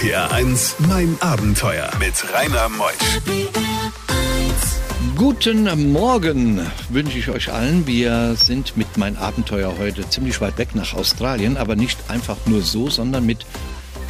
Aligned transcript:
RPR 0.00 0.32
1, 0.32 0.76
mein 0.88 1.14
Abenteuer 1.20 1.90
mit 1.98 2.14
Rainer 2.32 2.70
Meusch. 2.70 3.20
Guten 5.14 5.92
Morgen 5.92 6.58
wünsche 6.88 7.18
ich 7.18 7.28
euch 7.28 7.52
allen. 7.52 7.86
Wir 7.86 8.34
sind 8.34 8.78
mit 8.78 8.96
mein 8.96 9.18
Abenteuer 9.18 9.74
heute 9.78 10.08
ziemlich 10.08 10.40
weit 10.40 10.56
weg 10.56 10.74
nach 10.74 10.94
Australien, 10.94 11.58
aber 11.58 11.76
nicht 11.76 11.98
einfach 12.08 12.38
nur 12.46 12.62
so, 12.62 12.88
sondern 12.88 13.26
mit 13.26 13.44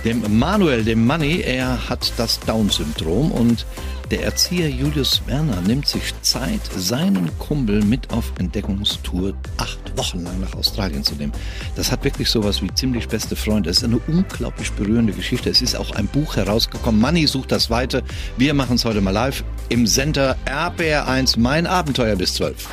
dem 0.05 0.39
Manuel, 0.39 0.85
dem 0.85 1.05
Manny. 1.05 1.41
Er 1.41 1.89
hat 1.89 2.13
das 2.19 2.39
Down-Syndrom 2.39 3.33
und 3.33 3.67
der 4.11 4.25
Erzieher 4.25 4.69
Julius 4.69 5.23
Werner 5.27 5.61
nimmt 5.61 5.87
sich 5.87 6.21
Zeit, 6.23 6.61
seinen 6.77 7.31
Kumpel 7.39 7.85
mit 7.85 8.11
auf 8.11 8.33
Entdeckungstour 8.39 9.35
acht 9.57 9.97
Wochen 9.97 10.25
lang 10.25 10.41
nach 10.41 10.55
Australien 10.55 11.05
zu 11.05 11.15
nehmen. 11.15 11.33
Das 11.77 11.93
hat 11.93 12.03
wirklich 12.03 12.29
sowas 12.29 12.61
wie 12.61 12.75
ziemlich 12.75 13.07
beste 13.07 13.37
Freunde. 13.37 13.71
Es 13.71 13.79
ist 13.79 13.85
eine 13.85 14.01
unglaublich 14.09 14.73
berührende 14.73 15.13
Geschichte. 15.13 15.49
Es 15.49 15.63
ist 15.63 15.77
auch 15.77 15.93
ein 15.93 16.09
Buch 16.09 16.35
herausgekommen. 16.35 17.01
Manni 17.01 17.29
sucht 17.29 17.53
das 17.53 17.71
Weite. 17.71 18.03
Wir 18.37 18.53
machen 18.53 18.77
es 18.77 18.85
heute 18.85 19.01
mal 19.01 19.13
live 19.13 19.45
im 19.69 19.87
Center 19.87 20.37
RPR1 20.45 21.39
Mein 21.39 21.69
Abenteuer 21.69 22.17
bis 22.17 22.35
12. 22.35 22.67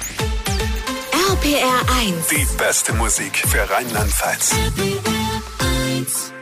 RPR1. 1.11 2.29
Die 2.31 2.47
beste 2.57 2.93
Musik 2.93 3.37
für 3.37 3.69
Rheinland-Pfalz. 3.69 4.55
RPR1. 4.79 6.36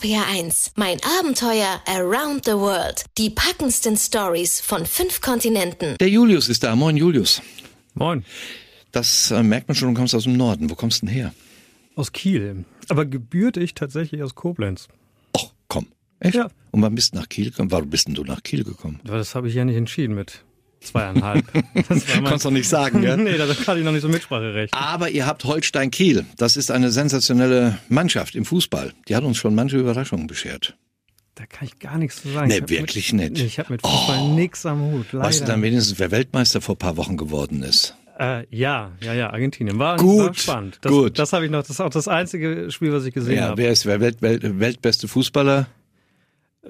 RPR1, 0.00 0.72
mein 0.76 0.98
Abenteuer 1.18 1.80
Around 1.86 2.46
the 2.46 2.52
World. 2.52 3.04
Die 3.18 3.28
packendsten 3.28 3.98
Stories 3.98 4.60
von 4.60 4.86
fünf 4.86 5.20
Kontinenten. 5.20 5.96
Der 5.98 6.08
Julius 6.08 6.48
ist 6.48 6.62
da. 6.62 6.74
Moin, 6.74 6.96
Julius. 6.96 7.42
Moin. 7.94 8.24
Das 8.92 9.30
äh, 9.30 9.42
merkt 9.42 9.68
man 9.68 9.74
schon, 9.74 9.92
du 9.92 9.94
kommst 9.94 10.14
aus 10.14 10.24
dem 10.24 10.38
Norden. 10.38 10.70
Wo 10.70 10.74
kommst 10.74 11.02
du 11.02 11.06
denn 11.06 11.14
her? 11.14 11.34
Aus 11.96 12.12
Kiel. 12.12 12.64
Aber 12.88 13.04
gebührt 13.04 13.58
ich 13.58 13.74
tatsächlich 13.74 14.22
aus 14.22 14.34
Koblenz. 14.34 14.88
Ach, 15.36 15.50
komm. 15.68 15.88
Echt? 16.18 16.34
Ja. 16.34 16.48
Und 16.70 16.80
wann 16.80 16.94
bist 16.94 17.12
du 17.12 17.18
nach 17.18 17.28
Kiel 17.28 17.50
gekommen? 17.50 17.70
Warum 17.70 17.90
bist 17.90 18.06
denn 18.06 18.14
du 18.14 18.24
nach 18.24 18.42
Kiel 18.42 18.64
gekommen? 18.64 19.00
Das 19.04 19.34
habe 19.34 19.48
ich 19.48 19.54
ja 19.54 19.66
nicht 19.66 19.76
entschieden 19.76 20.14
mit 20.14 20.44
zweieinhalb. 20.80 21.44
Das 21.88 22.04
mein- 22.14 22.24
Kannst 22.24 22.44
doch 22.44 22.50
nicht 22.50 22.68
sagen, 22.68 23.00
gell? 23.02 23.16
nee, 23.18 23.36
da 23.36 23.46
hatte 23.48 23.78
ich 23.78 23.84
noch 23.84 23.92
nicht 23.92 24.02
so 24.02 24.08
Mitspracherecht. 24.08 24.72
Aber 24.74 25.10
ihr 25.10 25.26
habt 25.26 25.44
Holstein 25.44 25.90
Kiel. 25.90 26.24
Das 26.36 26.56
ist 26.56 26.70
eine 26.70 26.90
sensationelle 26.90 27.78
Mannschaft 27.88 28.34
im 28.34 28.44
Fußball. 28.44 28.92
Die 29.08 29.16
hat 29.16 29.24
uns 29.24 29.36
schon 29.36 29.54
manche 29.54 29.76
Überraschungen 29.78 30.26
beschert. 30.26 30.76
Da 31.36 31.46
kann 31.46 31.68
ich 31.68 31.78
gar 31.78 31.96
nichts 31.96 32.20
zu 32.22 32.28
sagen. 32.30 32.48
Nee, 32.48 32.62
wirklich 32.66 33.12
mit, 33.12 33.32
nicht. 33.32 33.42
Ich 33.44 33.58
habe 33.58 33.72
mit 33.72 33.80
Fußball 33.82 34.28
nix 34.34 34.66
am 34.66 34.80
Hut. 34.92 35.06
Leider. 35.12 35.24
Weißt 35.26 35.40
du 35.40 35.44
dann 35.46 35.62
wenigstens, 35.62 35.98
wer 35.98 36.10
Weltmeister 36.10 36.60
vor 36.60 36.74
ein 36.74 36.78
paar 36.78 36.96
Wochen 36.96 37.16
geworden 37.16 37.62
ist? 37.62 37.94
äh, 38.18 38.44
ja, 38.54 38.92
ja, 39.02 39.14
ja, 39.14 39.30
Argentinien. 39.30 39.78
War, 39.78 39.96
Gut, 39.96 40.26
war 40.26 40.34
spannend. 40.34 40.78
Das, 40.82 40.92
gut. 40.92 41.18
Das 41.18 41.32
habe 41.32 41.46
ich 41.46 41.50
noch. 41.50 41.60
Das 41.60 41.70
ist 41.70 41.80
auch 41.80 41.88
das 41.88 42.06
einzige 42.08 42.70
Spiel, 42.70 42.92
was 42.92 43.06
ich 43.06 43.14
gesehen 43.14 43.36
Ja, 43.36 43.44
habe. 43.48 43.62
wer 43.62 43.70
ist 43.70 43.86
wer 43.86 44.00
Welt, 44.00 44.20
Welt, 44.20 44.42
weltbeste 44.60 45.08
Fußballer? 45.08 45.68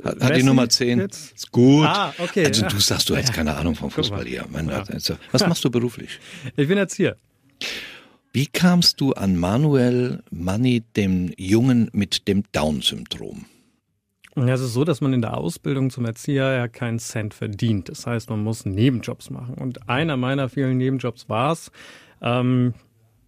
Hat, 0.05 0.21
hat 0.21 0.37
die 0.37 0.43
Nummer 0.43 0.69
10. 0.69 1.01
jetzt? 1.01 1.33
Ist 1.35 1.51
gut. 1.51 1.85
Ah, 1.85 2.15
okay. 2.19 2.47
Also 2.47 2.67
du 2.67 2.79
sagst, 2.79 3.09
du 3.11 3.15
hättest 3.17 3.31
Ja. 3.31 3.37
keine 3.37 3.57
Ahnung 3.57 3.75
vom 3.75 3.91
Fußball 3.91 4.25
hier. 4.25 4.47
Ja. 4.53 4.85
also, 4.89 5.17
was 5.33 5.47
machst 5.47 5.65
du 5.65 5.71
beruflich? 5.71 6.19
Ich 6.57 6.69
bin 6.69 6.79
Erzieher. 6.79 7.17
Wie 8.33 8.47
kamst 8.47 9.01
du 9.01 9.13
an 9.13 9.37
Manuel 9.37 10.23
Manni, 10.31 10.85
dem 10.97 11.33
Jungen 11.37 11.91
mit 11.93 12.29
dem 12.29 12.45
Down-Syndrom? 12.53 13.47
Ja, 14.37 14.55
es 14.55 14.61
ist 14.61 14.73
so, 14.73 14.85
dass 14.85 15.01
man 15.01 15.13
in 15.13 15.21
der 15.23 15.37
Ausbildung 15.37 15.91
zum 15.91 16.05
Erzieher 16.05 16.53
ja 16.55 16.69
keinen 16.69 17.01
Cent 17.01 17.35
verdient. 17.35 17.89
Das 17.89 18.07
heißt, 18.07 18.31
man 18.31 18.43
muss 18.45 18.65
Nebenjobs 18.65 19.31
machen. 19.31 19.55
Und 19.57 19.89
einer 19.89 20.17
meiner 20.17 20.49
vielen 20.49 20.77
Nebenjobs 20.79 21.29
war 21.29 21.51
es, 21.53 21.73
ähm, 22.23 22.75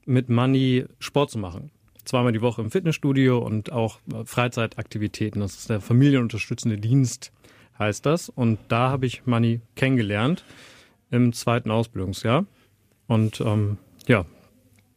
mit 0.06 0.28
Money 0.28 0.84
Sport 1.00 1.32
zu 1.32 1.38
machen. 1.38 1.72
Zweimal 2.04 2.32
die 2.32 2.40
Woche 2.40 2.62
im 2.62 2.70
Fitnessstudio 2.70 3.38
und 3.38 3.72
auch 3.72 3.98
äh, 4.12 4.24
Freizeitaktivitäten. 4.24 5.40
Das 5.40 5.54
ist 5.56 5.70
der 5.70 5.80
familienunterstützende 5.80 6.78
Dienst, 6.78 7.32
heißt 7.78 8.04
das. 8.06 8.28
Und 8.28 8.58
da 8.68 8.90
habe 8.90 9.06
ich 9.06 9.26
Money 9.26 9.60
kennengelernt 9.76 10.44
im 11.10 11.32
zweiten 11.32 11.70
Ausbildungsjahr. 11.70 12.46
Und 13.06 13.40
ähm, 13.40 13.78
ja, 14.06 14.24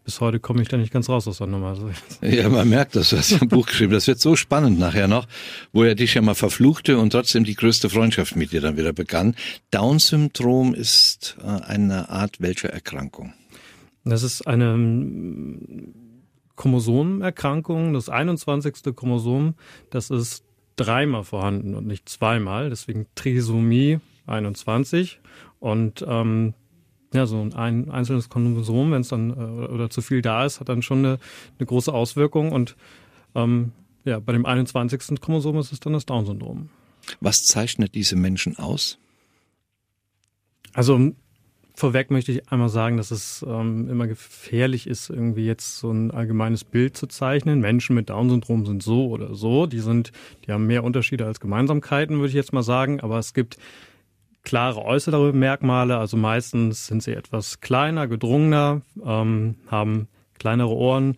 bis 0.06 0.22
heute 0.22 0.40
komme 0.40 0.62
ich 0.62 0.68
da 0.68 0.78
nicht 0.78 0.94
ganz 0.94 1.10
raus 1.10 1.28
aus 1.28 1.40
der 1.40 1.48
Nummer. 1.48 1.70
Also, 1.70 1.90
Ja, 2.22 2.48
man 2.48 2.70
merkt 2.70 2.96
das, 2.96 3.10
du 3.10 3.18
hast 3.18 3.32
ja 3.32 3.42
ein 3.42 3.50
Buch 3.50 3.66
geschrieben. 3.66 3.92
Das 3.92 4.08
wird 4.08 4.20
so 4.20 4.36
spannend 4.36 4.80
nachher 4.80 5.08
noch, 5.08 5.28
wo 5.74 5.84
er 5.84 5.96
dich 5.96 6.14
ja 6.14 6.22
mal 6.22 6.36
verfluchte 6.36 7.00
und 7.00 7.10
trotzdem 7.10 7.44
die 7.44 7.56
größte 7.56 7.90
Freundschaft 7.90 8.36
mit 8.36 8.52
dir 8.52 8.62
dann 8.62 8.78
wieder 8.78 8.94
begann. 8.94 9.36
Down-Syndrom 9.72 10.76
ist 10.76 11.38
äh, 11.44 11.48
eine 11.48 12.10
Art 12.10 12.40
welcher 12.40 12.70
Erkrankung? 12.70 13.34
Das 14.04 14.22
ist 14.22 14.46
eine 14.46 14.78
ähm, 16.56 16.62
Chromosomenerkrankung, 16.62 17.94
das 17.94 18.10
21. 18.10 18.96
Chromosom, 18.96 19.56
das 19.90 20.10
ist 20.10 20.44
dreimal 20.76 21.24
vorhanden 21.24 21.76
und 21.76 21.88
nicht 21.88 22.10
zweimal, 22.10 22.70
deswegen 22.70 23.08
Trisomie 23.16 24.00
21. 24.28 25.20
Und 25.60 26.06
ähm, 26.08 26.54
ja, 27.14 27.26
so 27.26 27.42
ein 27.42 27.90
einzelnes 27.90 28.30
Chromosom, 28.30 28.92
wenn 28.92 29.02
es 29.02 29.10
dann 29.10 29.30
äh, 29.32 29.68
oder 29.68 29.90
zu 29.90 30.02
viel 30.02 30.22
da 30.22 30.46
ist, 30.46 30.60
hat 30.60 30.70
dann 30.70 30.82
schon 30.82 31.00
eine, 31.00 31.20
eine 31.58 31.66
große 31.66 31.94
Auswirkung. 31.94 32.52
Und 32.52 32.76
ähm, 33.36 33.72
ja, 34.04 34.20
bei 34.20 34.34
dem 34.34 34.46
21. 34.46 35.20
Chromosom 35.22 35.58
ist 35.58 35.72
es 35.72 35.80
dann 35.80 35.94
das 35.94 36.06
Down-Syndrom. 36.06 36.70
Was 37.22 37.46
zeichnet 37.46 37.96
diese 37.96 38.16
Menschen 38.16 38.58
aus? 38.58 38.98
Also 40.74 41.14
vorweg 41.76 42.12
möchte 42.12 42.32
ich 42.32 42.50
einmal 42.52 42.70
sagen, 42.70 42.98
dass 42.98 43.12
es 43.12 43.46
ähm, 43.48 43.90
immer 43.90 44.08
gefährlich 44.08 44.88
ist, 44.88 45.10
irgendwie 45.10 45.46
jetzt 45.46 45.80
so 45.80 45.92
ein 45.92 46.12
allgemeines 46.12 46.64
Bild 46.64 46.98
zu 46.98 47.08
zeichnen. 47.08 47.60
Menschen 47.60 47.96
mit 47.96 48.10
Down-Syndrom 48.10 48.66
sind 48.66 48.84
so 48.84 49.08
oder 49.08 49.36
so. 49.36 49.66
Die 49.66 49.80
sind, 49.80 50.12
die 50.46 50.52
haben 50.52 50.68
mehr 50.68 50.84
Unterschiede 50.84 51.26
als 51.26 51.40
Gemeinsamkeiten, 51.40 52.18
würde 52.18 52.30
ich 52.30 52.34
jetzt 52.34 52.54
mal 52.54 52.64
sagen. 52.64 53.02
Aber 53.02 53.20
es 53.20 53.34
gibt 53.34 53.58
klare 54.44 54.84
äußere 54.84 55.34
Merkmale. 55.34 55.98
Also 55.98 56.16
meistens 56.16 56.88
sind 56.88 57.04
sie 57.04 57.14
etwas 57.14 57.60
kleiner, 57.60 58.08
gedrungener, 58.08 58.82
ähm, 59.04 59.56
haben 59.68 60.08
kleinere 60.40 60.70
Ohren, 60.70 61.18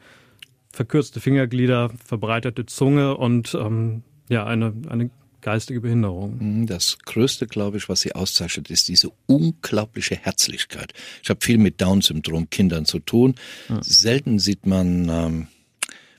verkürzte 0.71 1.19
Fingerglieder, 1.19 1.91
verbreiterte 2.03 2.65
Zunge 2.65 3.17
und 3.17 3.55
ähm, 3.59 4.03
ja 4.29 4.45
eine 4.45 4.73
eine 4.89 5.09
geistige 5.47 5.79
Behinderung. 5.79 6.41
Hm, 6.41 6.67
Das 6.67 6.97
Größte, 6.99 7.47
glaube 7.47 7.77
ich, 7.77 7.87
was 7.87 8.01
sie 8.01 8.13
auszeichnet, 8.13 8.69
ist 8.69 8.89
diese 8.89 9.13
unglaubliche 9.27 10.17
Herzlichkeit. 10.17 10.91
Ich 11.23 11.29
habe 11.29 11.39
viel 11.41 11.57
mit 11.57 11.79
Down-Syndrom 11.79 12.49
Kindern 12.49 12.83
zu 12.83 12.99
tun. 12.99 13.35
Selten 13.79 14.39
sieht 14.39 14.65
man 14.65 15.07
ähm, 15.07 15.47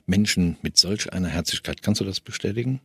Menschen 0.07 0.57
mit 0.63 0.77
solch 0.77 1.13
einer 1.13 1.27
Herzlichkeit. 1.27 1.83
Kannst 1.83 2.01
du 2.01 2.05
das 2.05 2.19
bestätigen? 2.21 2.81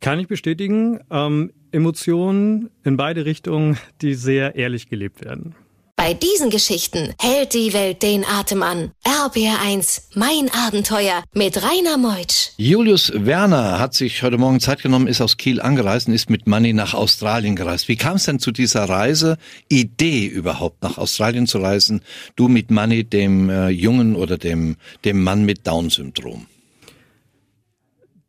Kann 0.00 0.18
ich 0.18 0.28
bestätigen. 0.28 1.00
Ähm, 1.10 1.54
Emotionen 1.72 2.68
in 2.84 2.98
beide 2.98 3.24
Richtungen, 3.24 3.78
die 4.02 4.12
sehr 4.12 4.56
ehrlich 4.56 4.90
gelebt 4.90 5.24
werden. 5.24 5.54
Bei 5.98 6.14
diesen 6.14 6.48
Geschichten 6.48 7.12
hält 7.20 7.54
die 7.54 7.72
Welt 7.72 8.04
den 8.04 8.24
Atem 8.24 8.62
an. 8.62 8.92
RPR 9.04 9.60
1. 9.60 10.10
Mein 10.14 10.48
Abenteuer 10.52 11.24
mit 11.34 11.60
Rainer 11.60 11.98
Meutsch. 11.98 12.50
Julius 12.56 13.10
Werner 13.16 13.80
hat 13.80 13.94
sich 13.94 14.22
heute 14.22 14.38
Morgen 14.38 14.60
Zeit 14.60 14.80
genommen, 14.80 15.08
ist 15.08 15.20
aus 15.20 15.38
Kiel 15.38 15.60
angereist 15.60 16.06
und 16.06 16.14
ist 16.14 16.30
mit 16.30 16.46
Manny 16.46 16.72
nach 16.72 16.94
Australien 16.94 17.56
gereist. 17.56 17.88
Wie 17.88 17.96
kam 17.96 18.14
es 18.14 18.26
denn 18.26 18.38
zu 18.38 18.52
dieser 18.52 18.88
Reise, 18.88 19.38
Idee 19.68 20.24
überhaupt 20.26 20.84
nach 20.84 20.98
Australien 20.98 21.48
zu 21.48 21.58
reisen? 21.58 22.02
Du 22.36 22.46
mit 22.46 22.70
Manny, 22.70 23.02
dem 23.02 23.50
äh, 23.50 23.68
Jungen 23.70 24.14
oder 24.14 24.38
dem, 24.38 24.76
dem 25.04 25.24
Mann 25.24 25.44
mit 25.44 25.66
Down-Syndrom? 25.66 26.46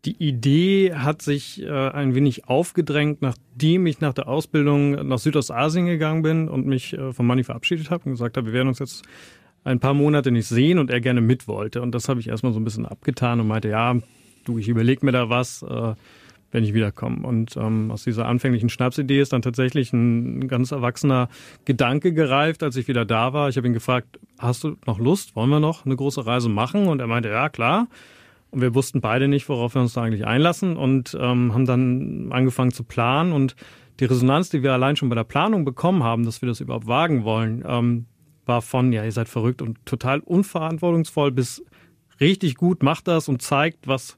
Die 0.05 0.15
Idee 0.23 0.93
hat 0.93 1.21
sich 1.21 1.61
äh, 1.61 1.69
ein 1.69 2.15
wenig 2.15 2.47
aufgedrängt, 2.47 3.21
nachdem 3.21 3.85
ich 3.85 3.99
nach 3.99 4.13
der 4.13 4.29
Ausbildung 4.29 4.91
nach 5.07 5.19
Südostasien 5.19 5.87
gegangen 5.87 6.21
bin 6.21 6.47
und 6.47 6.65
mich 6.65 6.93
äh, 6.93 7.11
von 7.11 7.27
Manni 7.27 7.43
verabschiedet 7.43 7.91
habe 7.91 8.05
und 8.05 8.11
gesagt 8.11 8.37
habe, 8.37 8.47
wir 8.47 8.53
werden 8.53 8.69
uns 8.69 8.79
jetzt 8.79 9.03
ein 9.65 9.81
paar 9.81 9.93
Monate 9.93 10.31
nicht 10.31 10.47
sehen 10.47 10.79
und 10.79 10.89
er 10.89 11.01
gerne 11.01 11.19
mit 11.19 11.49
wollte. 11.49 11.81
Und 11.81 11.93
das 11.93 12.07
habe 12.07 12.21
ich 12.21 12.29
erstmal 12.29 12.53
so 12.53 12.61
ein 12.61 12.63
bisschen 12.63 12.85
abgetan 12.85 13.41
und 13.41 13.47
meinte, 13.47 13.67
ja, 13.67 13.97
du, 14.45 14.57
ich 14.57 14.69
überlege 14.69 15.05
mir 15.05 15.11
da 15.11 15.29
was, 15.29 15.63
äh, 15.63 15.93
wenn 16.51 16.63
ich 16.63 16.73
wiederkomme. 16.73 17.27
Und 17.27 17.57
ähm, 17.57 17.91
aus 17.91 18.05
dieser 18.05 18.25
anfänglichen 18.25 18.69
Schnapsidee 18.69 19.19
ist 19.19 19.33
dann 19.33 19.41
tatsächlich 19.41 19.91
ein 19.91 20.47
ganz 20.47 20.71
erwachsener 20.71 21.27
Gedanke 21.65 22.13
gereift, 22.13 22.63
als 22.63 22.77
ich 22.77 22.87
wieder 22.87 23.03
da 23.05 23.33
war. 23.33 23.49
Ich 23.49 23.57
habe 23.57 23.67
ihn 23.67 23.73
gefragt, 23.73 24.17
hast 24.39 24.63
du 24.63 24.77
noch 24.87 24.97
Lust? 24.97 25.35
Wollen 25.35 25.49
wir 25.49 25.59
noch 25.59 25.85
eine 25.85 25.97
große 25.97 26.25
Reise 26.25 26.47
machen? 26.47 26.87
Und 26.87 27.01
er 27.01 27.07
meinte, 27.07 27.29
ja, 27.29 27.49
klar. 27.49 27.87
Und 28.51 28.61
wir 28.61 28.73
wussten 28.73 29.01
beide 29.01 29.27
nicht, 29.27 29.47
worauf 29.49 29.75
wir 29.75 29.81
uns 29.81 29.93
da 29.93 30.03
eigentlich 30.03 30.25
einlassen 30.25 30.75
und 30.75 31.15
ähm, 31.19 31.53
haben 31.53 31.65
dann 31.65 32.31
angefangen 32.31 32.71
zu 32.71 32.83
planen. 32.83 33.31
Und 33.31 33.55
die 33.99 34.05
Resonanz, 34.05 34.49
die 34.49 34.63
wir 34.63 34.73
allein 34.73 34.95
schon 34.95 35.09
bei 35.09 35.15
der 35.15 35.23
Planung 35.23 35.65
bekommen 35.65 36.03
haben, 36.03 36.25
dass 36.25 36.41
wir 36.41 36.47
das 36.47 36.61
überhaupt 36.61 36.87
wagen 36.87 37.23
wollen, 37.23 37.63
ähm, 37.67 38.05
war 38.45 38.61
von, 38.61 38.91
ja, 38.91 39.03
ihr 39.03 39.11
seid 39.11 39.29
verrückt 39.29 39.61
und 39.61 39.85
total 39.85 40.19
unverantwortungsvoll 40.19 41.31
bis 41.31 41.63
richtig 42.19 42.55
gut, 42.55 42.81
macht 42.83 43.07
das 43.07 43.29
und 43.29 43.41
zeigt, 43.41 43.87
was 43.87 44.17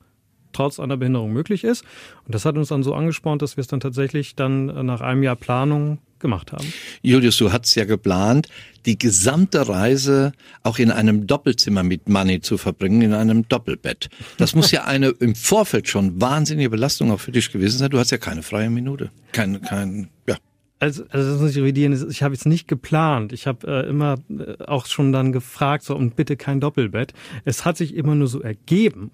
trotz 0.53 0.79
einer 0.79 0.97
Behinderung 0.97 1.33
möglich 1.33 1.63
ist. 1.63 1.83
Und 2.25 2.35
das 2.35 2.45
hat 2.45 2.55
uns 2.55 2.69
dann 2.69 2.83
so 2.83 2.93
angespornt, 2.93 3.41
dass 3.41 3.57
wir 3.57 3.61
es 3.61 3.67
dann 3.67 3.79
tatsächlich 3.79 4.35
dann 4.35 4.69
äh, 4.69 4.83
nach 4.83 5.01
einem 5.01 5.23
Jahr 5.23 5.35
Planung 5.35 5.99
gemacht 6.21 6.51
haben. 6.53 6.71
Julius, 7.01 7.37
du 7.37 7.51
hattest 7.51 7.75
ja 7.75 7.85
geplant, 7.85 8.47
die 8.85 8.97
gesamte 8.97 9.67
Reise 9.67 10.31
auch 10.63 10.79
in 10.79 10.91
einem 10.91 11.27
Doppelzimmer 11.27 11.83
mit 11.83 12.07
Money 12.07 12.39
zu 12.39 12.57
verbringen, 12.57 13.01
in 13.01 13.13
einem 13.13 13.47
Doppelbett. 13.47 14.09
Das 14.37 14.55
muss 14.55 14.71
ja 14.71 14.83
eine 14.85 15.09
im 15.09 15.35
Vorfeld 15.35 15.89
schon 15.89 16.21
wahnsinnige 16.21 16.69
Belastung 16.69 17.11
auch 17.11 17.19
für 17.19 17.31
dich 17.31 17.51
gewesen 17.51 17.79
sein. 17.79 17.89
Du 17.89 17.99
hast 17.99 18.11
ja 18.11 18.17
keine 18.17 18.43
freie 18.43 18.69
Minute. 18.69 19.11
Kein, 19.33 19.61
kein, 19.61 20.09
ja. 20.27 20.37
Also, 20.79 21.03
also 21.09 21.31
das 21.31 21.39
muss 21.39 21.51
ich 21.51 21.57
revidieren. 21.57 22.09
Ich 22.09 22.23
habe 22.23 22.33
jetzt 22.33 22.47
nicht 22.47 22.67
geplant. 22.67 23.33
Ich 23.33 23.45
habe 23.45 23.67
äh, 23.67 23.87
immer 23.87 24.17
äh, 24.29 24.63
auch 24.63 24.87
schon 24.87 25.11
dann 25.11 25.31
gefragt, 25.31 25.83
so 25.83 25.95
und 25.95 26.15
bitte 26.15 26.37
kein 26.37 26.59
Doppelbett. 26.59 27.13
Es 27.45 27.65
hat 27.65 27.77
sich 27.77 27.93
immer 27.93 28.15
nur 28.15 28.27
so 28.27 28.41
ergeben, 28.41 29.11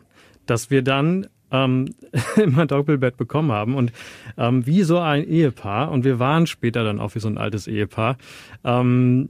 dass 0.50 0.70
wir 0.70 0.82
dann 0.82 1.28
ähm, 1.52 1.94
immer 2.36 2.66
Doppelbett 2.66 3.18
bekommen 3.18 3.52
haben 3.52 3.76
und 3.76 3.92
ähm, 4.38 4.66
wie 4.66 4.84
so 4.84 5.00
ein 5.00 5.28
Ehepaar 5.28 5.92
und 5.92 6.04
wir 6.04 6.20
waren 6.20 6.48
später 6.48 6.84
dann 6.84 7.00
auch 7.00 7.16
wie 7.16 7.20
so 7.20 7.28
ein 7.28 7.38
altes 7.38 7.68
Ehepaar. 7.68 8.18
Ähm, 8.64 9.30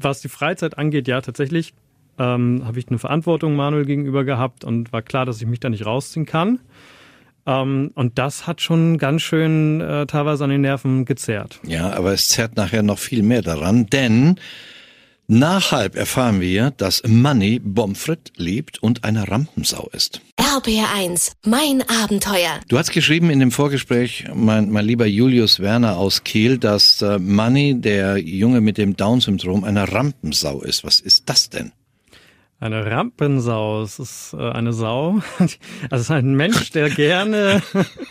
was 0.00 0.20
die 0.20 0.28
Freizeit 0.28 0.78
angeht, 0.78 1.08
ja 1.08 1.20
tatsächlich 1.20 1.74
ähm, 2.18 2.62
habe 2.64 2.78
ich 2.78 2.88
eine 2.88 2.98
Verantwortung 2.98 3.56
Manuel 3.56 3.86
gegenüber 3.86 4.24
gehabt 4.24 4.64
und 4.64 4.92
war 4.92 5.02
klar, 5.02 5.26
dass 5.26 5.40
ich 5.40 5.46
mich 5.46 5.60
da 5.60 5.70
nicht 5.70 5.86
rausziehen 5.86 6.26
kann. 6.26 6.60
Ähm, 7.46 7.90
und 7.94 8.18
das 8.18 8.46
hat 8.46 8.60
schon 8.60 8.98
ganz 8.98 9.22
schön 9.22 9.80
äh, 9.80 10.06
teilweise 10.06 10.44
an 10.44 10.50
den 10.50 10.60
Nerven 10.60 11.04
gezerrt. 11.06 11.60
Ja, 11.66 11.92
aber 11.92 12.12
es 12.12 12.28
zerrt 12.28 12.56
nachher 12.56 12.82
noch 12.82 12.98
viel 12.98 13.22
mehr 13.22 13.42
daran, 13.42 13.86
denn 13.86 14.36
nach 15.26 15.72
halb 15.72 15.96
erfahren 15.96 16.40
wir, 16.40 16.72
dass 16.72 17.02
Money 17.06 17.60
Bomfred 17.60 18.32
liebt 18.36 18.82
und 18.82 19.04
eine 19.04 19.30
Rampensau 19.30 19.88
ist. 19.92 20.20
RBR1, 20.60 21.32
mein 21.46 21.82
Abenteuer. 21.88 22.60
Du 22.68 22.76
hast 22.76 22.92
geschrieben 22.92 23.30
in 23.30 23.40
dem 23.40 23.50
Vorgespräch, 23.50 24.26
mein, 24.34 24.70
mein 24.70 24.84
lieber 24.84 25.06
Julius 25.06 25.60
Werner 25.60 25.96
aus 25.96 26.22
Kiel, 26.22 26.58
dass 26.58 27.00
äh, 27.00 27.18
Money, 27.18 27.80
der 27.80 28.18
Junge 28.18 28.60
mit 28.60 28.76
dem 28.76 28.94
Down-Syndrom, 28.94 29.64
eine 29.64 29.90
Rampensau 29.90 30.60
ist. 30.60 30.84
Was 30.84 31.00
ist 31.00 31.30
das 31.30 31.48
denn? 31.48 31.72
Eine 32.58 32.84
Rampensau, 32.84 33.82
es 33.82 33.98
ist 33.98 34.34
äh, 34.34 34.50
eine 34.50 34.74
Sau. 34.74 35.20
Also 35.38 35.56
es 35.90 36.00
ist 36.02 36.10
ein 36.10 36.34
Mensch, 36.34 36.72
der 36.72 36.90
gerne, 36.90 37.62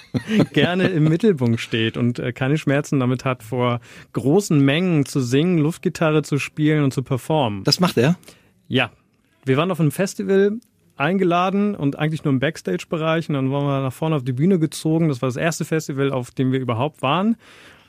gerne 0.54 0.88
im 0.88 1.04
Mittelpunkt 1.04 1.60
steht 1.60 1.98
und 1.98 2.18
äh, 2.18 2.34
keine 2.34 2.58
Schmerzen 2.58 3.00
damit 3.00 3.26
hat, 3.26 3.44
vor 3.44 3.80
großen 4.14 4.60
Mengen 4.60 5.06
zu 5.06 5.20
singen, 5.20 5.60
Luftgitarre 5.60 6.24
zu 6.24 6.40
spielen 6.40 6.84
und 6.84 6.94
zu 6.96 7.04
performen. 7.04 7.64
Das 7.64 7.80
macht 7.80 7.98
er? 7.98 8.18
Ja. 8.68 8.90
Wir 9.46 9.56
waren 9.58 9.72
auf 9.72 9.80
einem 9.80 9.92
Festival 9.92 10.60
eingeladen 11.00 11.76
und 11.76 11.98
eigentlich 11.98 12.24
nur 12.24 12.34
im 12.34 12.40
Backstage-Bereich 12.40 13.30
und 13.30 13.36
dann 13.36 13.52
waren 13.52 13.66
wir 13.66 13.82
nach 13.82 13.94
vorne 13.94 14.16
auf 14.16 14.24
die 14.24 14.34
Bühne 14.34 14.60
gezogen. 14.60 15.10
Das 15.10 15.22
war 15.22 15.30
das 15.30 15.38
erste 15.38 15.66
Festival, 15.66 16.12
auf 16.12 16.32
dem 16.32 16.52
wir 16.52 16.60
überhaupt 16.60 17.02
waren. 17.02 17.38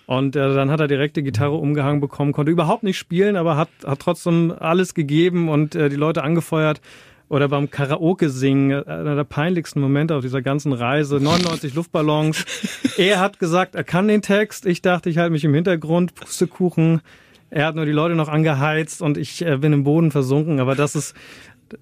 Und 0.06 0.34
äh, 0.34 0.54
dann 0.54 0.70
hat 0.70 0.80
er 0.80 0.88
direkt 0.88 1.16
die 1.16 1.22
Gitarre 1.22 1.54
umgehangen 1.54 2.00
bekommen, 2.00 2.32
konnte 2.32 2.50
überhaupt 2.50 2.82
nicht 2.82 2.98
spielen, 2.98 3.36
aber 3.36 3.56
hat, 3.56 3.68
hat 3.86 4.00
trotzdem 4.00 4.52
alles 4.58 4.94
gegeben 4.94 5.48
und 5.48 5.76
äh, 5.76 5.88
die 5.88 5.96
Leute 5.96 6.24
angefeuert. 6.24 6.80
Oder 7.28 7.46
beim 7.46 7.70
Karaoke 7.70 8.28
singen, 8.28 8.82
einer 8.88 9.14
der 9.14 9.22
peinlichsten 9.22 9.80
Momente 9.80 10.16
auf 10.16 10.22
dieser 10.22 10.42
ganzen 10.42 10.72
Reise, 10.72 11.20
99 11.20 11.74
Luftballons. 11.74 12.44
er 12.98 13.20
hat 13.20 13.38
gesagt, 13.38 13.76
er 13.76 13.84
kann 13.84 14.08
den 14.08 14.20
Text. 14.20 14.66
Ich 14.66 14.82
dachte, 14.82 15.10
ich 15.10 15.18
halte 15.18 15.30
mich 15.30 15.44
im 15.44 15.54
Hintergrund, 15.54 16.16
Pustekuchen. 16.16 17.02
Er 17.50 17.66
hat 17.66 17.76
nur 17.76 17.84
die 17.84 17.92
Leute 17.92 18.16
noch 18.16 18.28
angeheizt 18.28 19.02
und 19.02 19.16
ich 19.16 19.46
äh, 19.46 19.58
bin 19.58 19.72
im 19.72 19.84
Boden 19.84 20.10
versunken. 20.10 20.58
Aber 20.58 20.74
das 20.74 20.96
ist, 20.96 21.14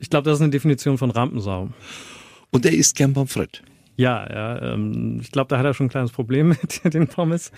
ich 0.01 0.11
glaube, 0.11 0.25
das 0.25 0.39
ist 0.39 0.43
eine 0.43 0.51
Definition 0.51 0.99
von 0.99 1.11
Rampensau. 1.11 1.71
Und 2.51 2.65
er 2.65 2.73
isst 2.73 2.97
gern 2.97 3.15
Pommes 3.15 3.33
frites. 3.33 3.61
Ja, 3.97 4.27
ja 4.31 4.75
ähm, 4.75 5.19
ich 5.21 5.33
glaube, 5.33 5.49
da 5.49 5.59
hat 5.59 5.67
er 5.67 5.75
schon 5.75 5.87
ein 5.87 5.91
kleines 5.91 6.13
Problem 6.13 6.49
mit 6.85 6.95
den 6.95 7.09
Pommes. 7.09 7.53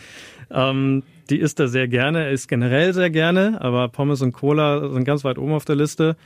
Ähm, 0.50 1.02
die 1.28 1.38
isst 1.38 1.60
er 1.60 1.68
sehr 1.68 1.86
gerne, 1.86 2.24
er 2.24 2.30
isst 2.30 2.48
generell 2.48 2.92
sehr 2.92 3.10
gerne, 3.10 3.60
aber 3.60 3.88
Pommes 3.88 4.22
und 4.22 4.32
Cola 4.32 4.90
sind 4.92 5.04
ganz 5.04 5.22
weit 5.22 5.38
oben 5.38 5.52
auf 5.52 5.64
der 5.64 5.76
Liste. 5.76 6.16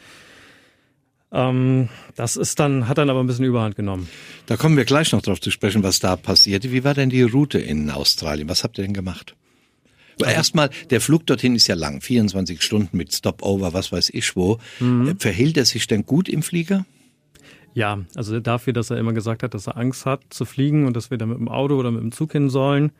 Ähm, 1.33 1.89
das 2.15 2.37
ist 2.37 2.61
dann, 2.61 2.89
hat 2.89 2.99
dann 2.99 3.11
aber 3.11 3.21
ein 3.21 3.27
bisschen 3.27 3.45
Überhand 3.45 3.75
genommen. 3.75 4.09
Da 4.47 4.57
kommen 4.57 4.77
wir 4.77 4.85
gleich 4.85 5.13
noch 5.13 5.21
drauf 5.21 5.41
zu 5.41 5.51
sprechen, 5.51 5.83
was 5.83 5.99
da 5.99 6.17
passierte. 6.17 6.71
Wie 6.71 6.85
war 6.85 6.95
denn 6.95 7.11
die 7.11 7.23
Route 7.23 7.59
in 7.59 7.91
Australien? 7.91 8.49
Was 8.49 8.63
habt 8.63 8.79
ihr 8.79 8.85
denn 8.85 8.95
gemacht? 8.95 9.35
Also 10.21 10.35
Erstmal, 10.35 10.71
der 10.91 11.01
Flug 11.01 11.27
dorthin 11.27 11.55
ist 11.55 11.67
ja 11.67 11.75
lang, 11.75 12.01
24 12.01 12.63
Stunden 12.63 12.97
mit 12.97 13.13
Stopover, 13.13 13.73
was 13.73 13.93
weiß 13.93 14.11
ich 14.11 14.37
wo. 14.37 14.59
Mhm. 14.81 15.19
Verhielt 15.19 15.57
er 15.57 15.65
sich 15.65 15.87
denn 15.87 16.07
gut 16.07 16.29
im 16.29 16.43
Flieger? 16.43 16.85
Ja, 17.75 17.99
also 18.15 18.39
dafür, 18.39 18.73
dass 18.73 18.91
er 18.91 18.99
immer 18.99 19.13
gesagt 19.13 19.43
hat, 19.43 19.53
dass 19.53 19.67
er 19.67 19.77
Angst 19.77 20.07
hat 20.07 20.21
zu 20.31 20.45
fliegen 20.45 20.87
und 20.87 20.95
dass 20.97 21.11
wir 21.11 21.19
da 21.19 21.27
mit 21.27 21.39
dem 21.39 21.49
Auto 21.49 21.75
oder 21.75 21.91
mit 21.91 22.03
dem 22.03 22.13
Zug 22.13 22.31
hin 22.33 22.49
sollen, 22.49 22.93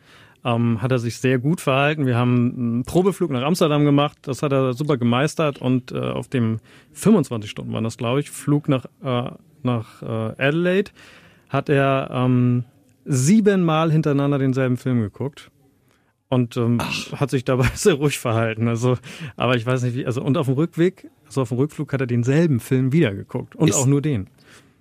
ähm, 0.43 0.81
hat 0.81 0.91
er 0.91 0.99
sich 0.99 1.17
sehr 1.17 1.39
gut 1.39 1.61
verhalten. 1.61 2.05
Wir 2.05 2.17
haben 2.17 2.53
einen 2.57 2.83
Probeflug 2.83 3.31
nach 3.31 3.41
Amsterdam 3.41 3.85
gemacht, 3.85 4.17
das 4.23 4.43
hat 4.43 4.51
er 4.51 4.73
super 4.73 4.97
gemeistert 4.97 5.59
und 5.59 5.93
äh, 5.93 5.99
auf 5.99 6.27
dem 6.27 6.59
25 6.91 7.49
Stunden 7.49 7.71
waren 7.71 7.85
das, 7.85 7.97
glaube 7.97 8.19
ich, 8.19 8.29
Flug 8.29 8.67
nach, 8.67 8.85
äh, 9.01 9.31
nach 9.63 10.01
äh, 10.01 10.05
Adelaide 10.05 10.91
hat 11.49 11.69
er 11.69 12.09
ähm, 12.11 12.65
siebenmal 13.05 13.91
hintereinander 13.91 14.39
denselben 14.39 14.77
Film 14.77 14.99
geguckt 15.01 15.51
und 16.35 16.57
ähm, 16.57 16.79
hat 17.13 17.31
sich 17.31 17.45
dabei 17.45 17.67
sehr 17.73 17.95
ruhig 17.95 18.19
verhalten. 18.19 18.67
Also, 18.67 18.97
aber 19.37 19.55
ich 19.55 19.65
weiß 19.65 19.83
nicht 19.83 19.95
wie. 19.95 20.05
Also 20.05 20.21
und 20.21 20.37
auf 20.37 20.47
dem 20.47 20.55
Rückweg, 20.55 21.09
also 21.25 21.41
auf 21.41 21.49
dem 21.49 21.57
Rückflug 21.57 21.91
hat 21.93 22.01
er 22.01 22.07
denselben 22.07 22.59
Film 22.59 22.91
wieder 22.91 23.15
geguckt 23.15 23.55
und 23.55 23.69
Ist, 23.69 23.77
auch 23.77 23.85
nur 23.85 24.01
den. 24.01 24.27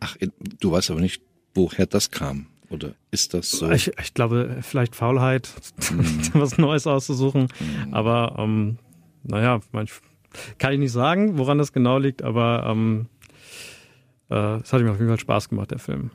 Ach, 0.01 0.17
du 0.61 0.73
weißt 0.73 0.91
aber 0.91 1.01
nicht, 1.01 1.23
woher 1.55 1.87
das 1.87 2.11
kam. 2.11 2.47
Oder 2.71 2.95
ist 3.12 3.35
das 3.35 3.53
so? 3.53 3.71
Ich, 3.71 3.93
ich 4.01 4.15
glaube, 4.15 4.59
vielleicht 4.62 4.97
Faulheit, 4.97 5.49
mhm. 5.93 6.21
was 6.33 6.59
Neues 6.59 6.87
auszusuchen. 6.87 7.43
Mhm. 7.43 7.95
Aber 7.95 8.35
ähm, 8.39 8.79
naja, 9.23 9.61
kann 10.59 10.73
ich 10.73 10.79
nicht 10.81 10.93
sagen, 10.93 11.39
woran 11.39 11.59
das 11.59 11.73
genau 11.73 11.99
liegt, 11.99 12.23
aber 12.23 12.67
ähm, 12.67 13.06
äh, 14.29 14.56
es 14.56 14.73
hat 14.73 14.83
mir 14.83 14.91
auf 14.91 14.99
jeden 14.99 15.09
Fall 15.09 15.21
Spaß 15.21 15.49
gemacht, 15.49 15.71
der 15.71 15.79
Film. 15.79 16.11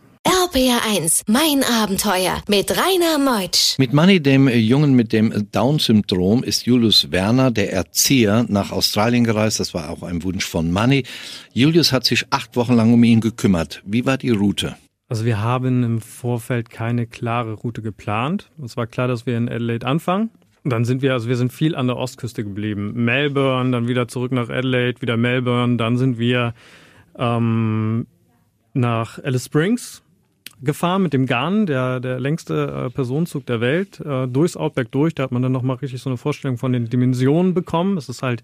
RPR1, 0.50 1.24
mein 1.28 1.64
Abenteuer 1.64 2.42
mit 2.48 2.72
Rainer 2.72 3.20
Meutsch. 3.20 3.78
Mit 3.78 3.94
Manny, 3.94 4.20
dem 4.20 4.48
Jungen 4.48 4.94
mit 4.94 5.14
dem 5.14 5.52
Down-Syndrom, 5.52 6.44
ist 6.44 6.66
Julius 6.66 7.12
Werner, 7.12 7.52
der 7.52 7.72
Erzieher, 7.72 8.46
nach 8.48 8.72
Australien 8.72 9.26
gereist. 9.26 9.60
Das 9.60 9.76
war 9.76 9.90
auch 9.90 10.02
ein 10.02 10.24
Wunsch 10.24 10.46
von 10.46 10.72
Manny. 10.72 11.04
Julius 11.54 11.92
hat 11.92 12.06
sich 12.06 12.26
acht 12.32 12.56
Wochen 12.56 12.74
lang 12.74 12.92
um 12.94 13.04
ihn 13.04 13.22
gekümmert. 13.22 13.84
Wie 13.86 14.08
war 14.08 14.18
die 14.18 14.32
Route? 14.32 14.76
Also 15.08 15.24
wir 15.24 15.40
haben 15.40 15.84
im 15.84 16.02
Vorfeld 16.02 16.72
keine 16.72 17.06
klare 17.06 17.54
Route 17.54 17.84
geplant. 17.84 18.50
Es 18.64 18.76
war 18.76 18.88
klar, 18.88 19.08
dass 19.08 19.28
wir 19.28 19.38
in 19.38 19.50
Adelaide 19.50 19.86
anfangen. 19.86 20.32
Und 20.64 20.74
dann 20.74 20.84
sind 20.84 21.04
wir, 21.04 21.14
also 21.14 21.30
wir 21.30 21.38
sind 21.38 21.54
viel 21.54 21.76
an 21.76 21.86
der 21.86 21.98
Ostküste 21.98 22.44
geblieben. 22.44 22.94
Melbourne, 22.96 23.70
dann 23.70 23.88
wieder 23.88 24.08
zurück 24.08 24.32
nach 24.32 24.50
Adelaide, 24.50 25.00
wieder 25.02 25.16
Melbourne. 25.16 25.78
Dann 25.78 25.98
sind 25.98 26.18
wir 26.18 26.56
ähm, 27.20 28.08
nach 28.74 29.24
Alice 29.24 29.46
Springs 29.46 30.02
gefahren 30.62 31.04
mit 31.04 31.14
dem 31.14 31.26
Garn, 31.26 31.66
der, 31.66 32.00
der 32.00 32.20
längste 32.20 32.88
äh, 32.88 32.90
Personenzug 32.90 33.46
der 33.46 33.62
Welt, 33.62 34.00
äh, 34.00 34.28
durchs 34.28 34.58
Outback 34.58 34.92
durch. 34.92 35.16
Da 35.16 35.24
hat 35.24 35.32
man 35.32 35.42
dann 35.42 35.52
nochmal 35.52 35.78
richtig 35.78 36.02
so 36.02 36.10
eine 36.10 36.18
Vorstellung 36.18 36.58
von 36.58 36.74
den 36.74 36.90
Dimensionen 36.90 37.54
bekommen. 37.54 37.98
Es 37.98 38.10
ist 38.10 38.22
halt, 38.22 38.44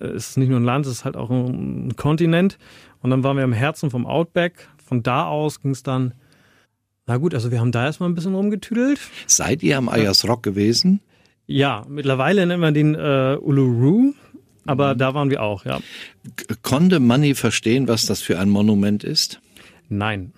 äh, 0.00 0.06
es 0.06 0.30
ist 0.30 0.38
nicht 0.38 0.48
nur 0.48 0.60
ein 0.60 0.64
Land, 0.64 0.86
es 0.86 0.92
ist 0.92 1.04
halt 1.04 1.16
auch 1.16 1.30
ein, 1.30 1.88
ein 1.88 1.96
Kontinent. 1.96 2.58
Und 3.02 3.10
dann 3.10 3.22
waren 3.22 3.36
wir 3.36 3.44
im 3.44 3.52
Herzen 3.52 3.90
vom 3.90 4.06
Outback. 4.06 4.68
Von 4.84 5.02
da 5.02 5.26
aus 5.26 5.60
ging 5.60 5.72
es 5.72 5.82
dann, 5.82 6.14
na 7.06 7.18
gut, 7.18 7.34
also 7.34 7.50
wir 7.50 7.60
haben 7.60 7.72
da 7.72 7.84
erstmal 7.84 8.08
ein 8.08 8.14
bisschen 8.14 8.34
rumgetüdelt. 8.34 9.00
Seid 9.26 9.62
ihr 9.62 9.76
am 9.76 9.88
Ayers 9.88 10.26
Rock 10.26 10.42
gewesen? 10.42 11.00
Ja, 11.46 11.84
mittlerweile 11.88 12.46
nennen 12.46 12.62
wir 12.62 12.72
den 12.72 12.94
äh, 12.94 13.36
Uluru. 13.40 14.14
Aber 14.66 14.94
mhm. 14.94 14.98
da 14.98 15.14
waren 15.14 15.30
wir 15.30 15.42
auch, 15.42 15.64
ja. 15.66 15.80
Konnte 16.62 17.00
Manny 17.00 17.34
verstehen, 17.34 17.86
was 17.88 18.06
das 18.06 18.22
für 18.22 18.38
ein 18.38 18.48
Monument 18.48 19.04
ist? 19.04 19.40
Nein. 19.90 20.32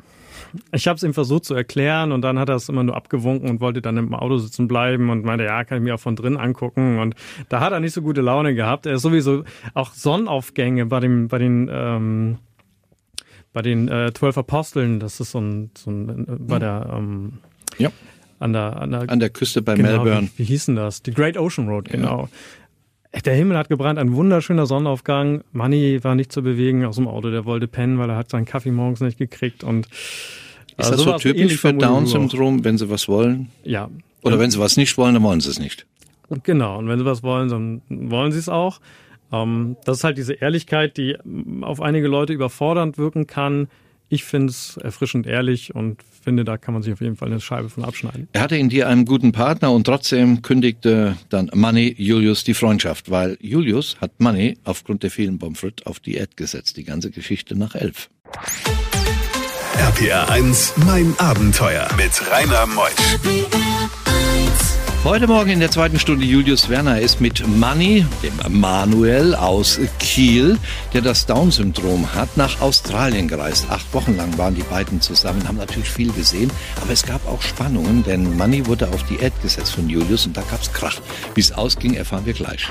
Ich 0.73 0.89
habe 0.89 0.97
es 0.97 1.03
ihm 1.03 1.15
versucht 1.15 1.45
zu 1.45 1.55
erklären 1.55 2.13
und 2.13 2.23
dann 2.23 2.39
hat 2.39 2.49
er 2.49 2.57
es 2.57 2.69
immer 2.69 2.83
nur 2.83 2.97
abgewunken 2.97 3.49
und 3.49 3.61
wollte 3.61 3.83
dann 3.83 3.97
im 3.97 4.15
Auto 4.15 4.39
sitzen 4.39 4.69
bleiben 4.69 5.11
und 5.11 5.25
meinte, 5.25 5.45
ja, 5.45 5.65
kann 5.65 5.79
ich 5.79 5.85
mir 5.85 5.95
auch 5.95 6.01
von 6.01 6.17
drin 6.17 6.37
angucken. 6.37 6.99
Und 6.99 7.15
da 7.49 7.61
hat 7.61 7.73
er 7.73 7.81
nicht 7.81 7.93
so 7.93 8.03
gute 8.03 8.21
Laune 8.21 8.55
gehabt. 8.55 8.87
Er 8.87 8.95
ist 8.95 9.03
sowieso 9.03 9.45
auch 9.75 9.93
Sonnenaufgänge 9.93 10.87
bei 10.87 11.01
dem, 11.01 11.29
bei 11.29 11.39
den 11.39 11.69
ähm, 11.73 12.39
bei 13.57 13.63
den 13.63 13.89
äh, 13.89 14.13
zwölf 14.13 14.37
Aposteln, 14.37 15.01
das 15.01 15.19
ist 15.19 15.31
so 15.31 15.41
ein, 15.41 15.71
so 15.79 15.91
ein 15.91 16.29
äh, 16.29 16.37
bei 16.39 16.59
der 16.59 16.91
ähm, 16.93 17.39
ja. 17.79 17.91
an 18.39 18.53
der 18.53 18.77
an 18.83 18.91
der, 18.91 19.09
an 19.09 19.19
der 19.19 19.31
Küste 19.31 19.63
bei 19.63 19.77
genau, 19.77 20.05
Melbourne. 20.05 20.29
Wie, 20.37 20.41
wie 20.41 20.45
hieß 20.45 20.67
denn 20.67 20.77
das? 20.77 21.03
Die 21.03 21.15
Great 21.15 21.39
Ocean 21.39 21.67
Road, 21.67 21.89
genau. 21.89 22.29
Ja. 23.15 23.21
Der 23.25 23.35
Himmel 23.35 23.57
hat 23.57 23.71
gebrannt, 23.71 23.99
ein 23.99 24.13
wunderschöner 24.15 24.67
Sonnenaufgang. 24.67 25.43
Manny 25.53 26.05
war 26.05 26.15
nicht 26.15 26.33
zu 26.33 26.43
bewegen 26.43 26.85
aus 26.85 26.97
dem 26.97 27.09
Auto, 27.09 27.31
der 27.31 27.47
wollte 27.47 27.67
pennen, 27.67 27.99
weil 27.99 28.11
er 28.11 28.17
hat 28.17 28.29
seinen 28.29 28.45
Kaffee 28.45 28.71
morgens 28.71 29.01
nicht 29.01 29.17
gekriegt 29.17 29.65
und 29.65 29.89
ist 30.79 30.91
das 30.91 31.01
so 31.01 31.17
typisch 31.19 31.57
für 31.57 31.73
Down-Syndrom, 31.73 32.65
wenn 32.65 32.79
sie 32.79 32.91
was 32.91 33.09
wollen? 33.09 33.51
Ja. 33.65 33.89
Oder 34.23 34.39
wenn 34.39 34.51
sie 34.51 34.59
was 34.59 34.77
nicht 34.77 34.97
wollen, 34.99 35.15
dann 35.15 35.23
wollen 35.23 35.41
sie 35.41 35.51
es 35.51 35.59
nicht. 35.59 35.87
Genau, 36.43 36.79
und 36.79 36.89
wenn 36.89 36.99
sie 36.99 37.05
was 37.05 37.23
wollen, 37.23 37.49
dann 37.49 37.83
wollen 37.89 38.33
sie 38.33 38.39
es 38.39 38.49
auch. 38.49 38.81
Ähm, 39.33 39.77
das 39.85 39.99
ist 39.99 40.05
halt 40.05 40.19
diese 40.19 40.35
Ehrlichkeit, 40.35 40.97
die 40.97 41.17
auf 41.63 41.81
einige 41.81 42.09
Leute 42.09 42.33
überfordernd 42.33 42.99
wirken 42.99 43.27
kann. 43.27 43.69
ich 44.09 44.25
finde 44.25 44.51
es 44.51 44.77
erfrischend 44.77 45.27
ehrlich 45.27 45.75
und 45.75 45.99
finde, 46.23 46.45
da 46.45 46.59
kann 46.59 46.75
man 46.75 46.83
sich 46.83 46.93
auf 46.93 47.01
jeden 47.01 47.17
Fall 47.17 47.29
eine 47.29 47.41
Scheibe 47.41 47.69
von 47.69 47.85
abschneiden. 47.85 48.29
Er 48.33 48.41
hatte 48.43 48.57
in 48.57 48.69
dir 48.69 48.89
einen 48.89 49.05
guten 49.05 49.33
Partner 49.33 49.73
und 49.73 49.85
trotzdem 49.85 50.43
kündigte 50.43 51.17
dann 51.29 51.51
Money 51.55 51.95
Julius 51.99 52.45
die 52.45 52.55
Freundschaft, 52.55 53.11
weil 53.11 53.37
Julius 53.41 53.97
hat 54.01 54.21
Money 54.21 54.59
aufgrund 54.65 55.03
der 55.03 55.11
vielen 55.11 55.39
Pommes 55.39 55.65
auf 55.85 56.01
Diät 56.01 56.37
gesetzt. 56.37 56.77
Die 56.77 56.85
ganze 56.85 57.11
Geschichte 57.11 57.57
nach 57.57 57.75
elf. 57.75 58.09
RPR 59.79 60.31
1, 60.31 60.73
mein 60.87 61.15
Abenteuer 61.19 61.87
mit 61.99 62.11
Rainer 62.31 62.67
Meusch. 62.67 62.93
Heute 65.05 65.27
Morgen 65.27 65.51
in 65.51 65.61
der 65.61 65.71
zweiten 65.71 65.99
Stunde 65.99 66.25
Julius 66.25 66.71
Werner 66.71 67.01
ist 67.01 67.21
mit 67.21 67.47
Manny, 67.47 68.07
dem 68.23 68.59
Manuel 68.59 69.35
aus 69.35 69.79
Kiel, 69.99 70.59
der 70.95 71.03
das 71.03 71.27
Down-Syndrom 71.27 72.15
hat, 72.15 72.39
nach 72.39 72.63
Australien 72.63 73.29
gereist. 73.29 73.67
Acht 73.69 73.93
Wochen 73.93 74.17
lang 74.17 74.39
waren 74.39 74.55
die 74.55 74.63
beiden 74.63 75.03
zusammen, 75.03 75.47
haben 75.47 75.59
natürlich 75.59 75.91
viel 75.91 76.11
gesehen, 76.11 76.51
aber 76.81 76.93
es 76.93 77.05
gab 77.05 77.27
auch 77.29 77.43
Spannungen, 77.43 78.03
denn 78.03 78.35
Manny 78.37 78.67
wurde 78.67 78.89
auf 78.89 79.03
Diät 79.05 79.35
gesetzt 79.43 79.75
von 79.75 79.91
Julius 79.91 80.25
und 80.25 80.39
da 80.39 80.43
gab's 80.51 80.73
Krach. 80.73 80.97
Wie 81.35 81.41
es 81.41 81.53
ausging, 81.53 81.95
erfahren 81.95 82.25
wir 82.25 82.33
gleich. 82.33 82.67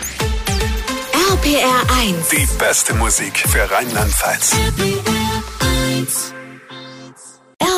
RPR 1.32 2.00
1. 2.00 2.30
Die 2.30 2.48
beste 2.58 2.96
Musik 2.96 3.38
für 3.48 3.70
Rheinland-Pfalz. 3.70 4.56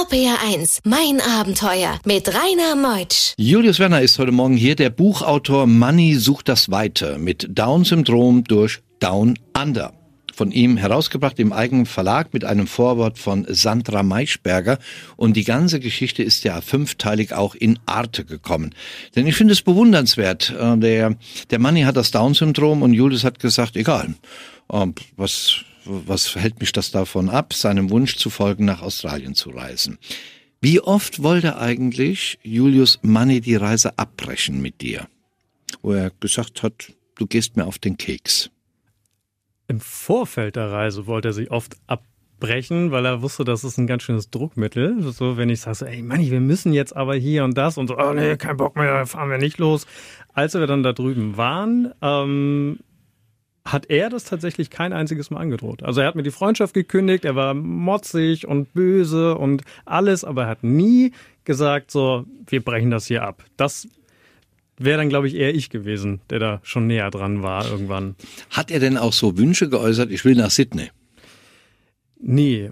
RPR 0.09 0.37
1, 0.53 0.81
mein 0.85 1.19
Abenteuer 1.19 1.99
mit 2.05 2.29
Rainer 2.29 2.75
Meutsch. 2.77 3.33
Julius 3.37 3.79
Werner 3.79 4.01
ist 4.01 4.17
heute 4.19 4.31
Morgen 4.31 4.55
hier, 4.55 4.75
der 4.75 4.89
Buchautor 4.89 5.67
Money 5.67 6.15
sucht 6.15 6.47
das 6.47 6.71
Weite 6.71 7.17
mit 7.17 7.47
Down-Syndrom 7.49 8.45
durch 8.45 8.79
Down 8.99 9.37
Under. 9.59 9.91
Von 10.33 10.51
ihm 10.51 10.77
herausgebracht 10.77 11.39
im 11.39 11.51
eigenen 11.51 11.85
Verlag 11.85 12.33
mit 12.33 12.45
einem 12.45 12.67
Vorwort 12.67 13.19
von 13.19 13.45
Sandra 13.49 14.01
Maischberger. 14.01 14.77
Und 15.17 15.35
die 15.35 15.43
ganze 15.43 15.81
Geschichte 15.81 16.23
ist 16.23 16.45
ja 16.45 16.61
fünfteilig 16.61 17.33
auch 17.33 17.53
in 17.53 17.77
Arte 17.85 18.23
gekommen. 18.23 18.73
Denn 19.15 19.27
ich 19.27 19.35
finde 19.35 19.53
es 19.53 19.61
bewundernswert. 19.61 20.55
Äh, 20.57 20.77
der, 20.77 21.15
der 21.49 21.59
Money 21.59 21.81
hat 21.81 21.97
das 21.97 22.11
Down-Syndrom 22.11 22.81
und 22.81 22.93
Julius 22.93 23.25
hat 23.25 23.39
gesagt, 23.39 23.75
egal, 23.75 24.13
äh, 24.71 24.85
was 25.17 25.65
was 25.87 26.35
hält 26.35 26.59
mich 26.59 26.71
das 26.71 26.91
davon 26.91 27.29
ab, 27.29 27.53
seinem 27.53 27.89
Wunsch 27.89 28.17
zu 28.17 28.29
folgen, 28.29 28.65
nach 28.65 28.81
Australien 28.81 29.35
zu 29.35 29.49
reisen? 29.49 29.97
Wie 30.59 30.79
oft 30.81 31.21
wollte 31.21 31.59
eigentlich 31.59 32.39
Julius 32.43 32.99
Money 33.03 33.41
die 33.41 33.55
Reise 33.55 33.97
abbrechen 33.97 34.61
mit 34.61 34.81
dir? 34.81 35.07
Wo 35.81 35.93
er 35.93 36.11
gesagt 36.19 36.63
hat, 36.63 36.93
du 37.15 37.27
gehst 37.27 37.57
mir 37.57 37.65
auf 37.65 37.77
den 37.77 37.97
Keks. 37.97 38.49
Im 39.67 39.79
Vorfeld 39.79 40.55
der 40.55 40.71
Reise 40.71 41.05
wollte 41.07 41.29
er 41.29 41.33
sich 41.33 41.51
oft 41.51 41.75
abbrechen, 41.85 42.91
weil 42.91 43.05
er 43.05 43.21
wusste, 43.21 43.43
das 43.43 43.63
ist 43.63 43.77
ein 43.77 43.85
ganz 43.85 44.03
schönes 44.03 44.29
Druckmittel. 44.29 45.01
So, 45.11 45.37
wenn 45.37 45.49
ich 45.49 45.61
sage, 45.61 45.87
ey 45.87 46.01
Manni, 46.01 46.31
wir 46.31 46.39
müssen 46.39 46.73
jetzt 46.73 46.95
aber 46.95 47.15
hier 47.15 47.43
und 47.43 47.57
das 47.57 47.77
und 47.77 47.87
so, 47.87 47.97
oh 47.97 48.13
nee, 48.13 48.37
kein 48.37 48.57
Bock 48.57 48.75
mehr, 48.75 49.05
fahren 49.05 49.29
wir 49.29 49.37
nicht 49.37 49.57
los. 49.59 49.85
Als 50.33 50.53
wir 50.53 50.67
dann 50.67 50.83
da 50.83 50.93
drüben 50.93 51.37
waren, 51.37 51.93
ähm, 52.01 52.79
hat 53.71 53.89
er 53.89 54.09
das 54.09 54.23
tatsächlich 54.23 54.69
kein 54.69 54.93
einziges 54.93 55.29
Mal 55.29 55.39
angedroht. 55.39 55.83
Also 55.83 56.01
er 56.01 56.07
hat 56.07 56.15
mir 56.15 56.23
die 56.23 56.31
Freundschaft 56.31 56.73
gekündigt, 56.73 57.25
er 57.25 57.35
war 57.35 57.53
motzig 57.53 58.47
und 58.47 58.73
böse 58.73 59.35
und 59.37 59.63
alles, 59.85 60.23
aber 60.23 60.43
er 60.43 60.49
hat 60.49 60.63
nie 60.63 61.11
gesagt, 61.43 61.91
so, 61.91 62.25
wir 62.47 62.63
brechen 62.63 62.91
das 62.91 63.07
hier 63.07 63.23
ab. 63.23 63.43
Das 63.57 63.87
wäre 64.77 64.97
dann, 64.97 65.09
glaube 65.09 65.27
ich, 65.27 65.35
eher 65.35 65.53
ich 65.53 65.69
gewesen, 65.69 66.21
der 66.29 66.39
da 66.39 66.59
schon 66.63 66.87
näher 66.87 67.09
dran 67.09 67.43
war 67.43 67.69
irgendwann. 67.69 68.15
Hat 68.49 68.71
er 68.71 68.79
denn 68.79 68.97
auch 68.97 69.13
so 69.13 69.37
Wünsche 69.37 69.69
geäußert, 69.69 70.11
ich 70.11 70.23
will 70.25 70.35
nach 70.35 70.51
Sydney? 70.51 70.89
Nee, 72.19 72.71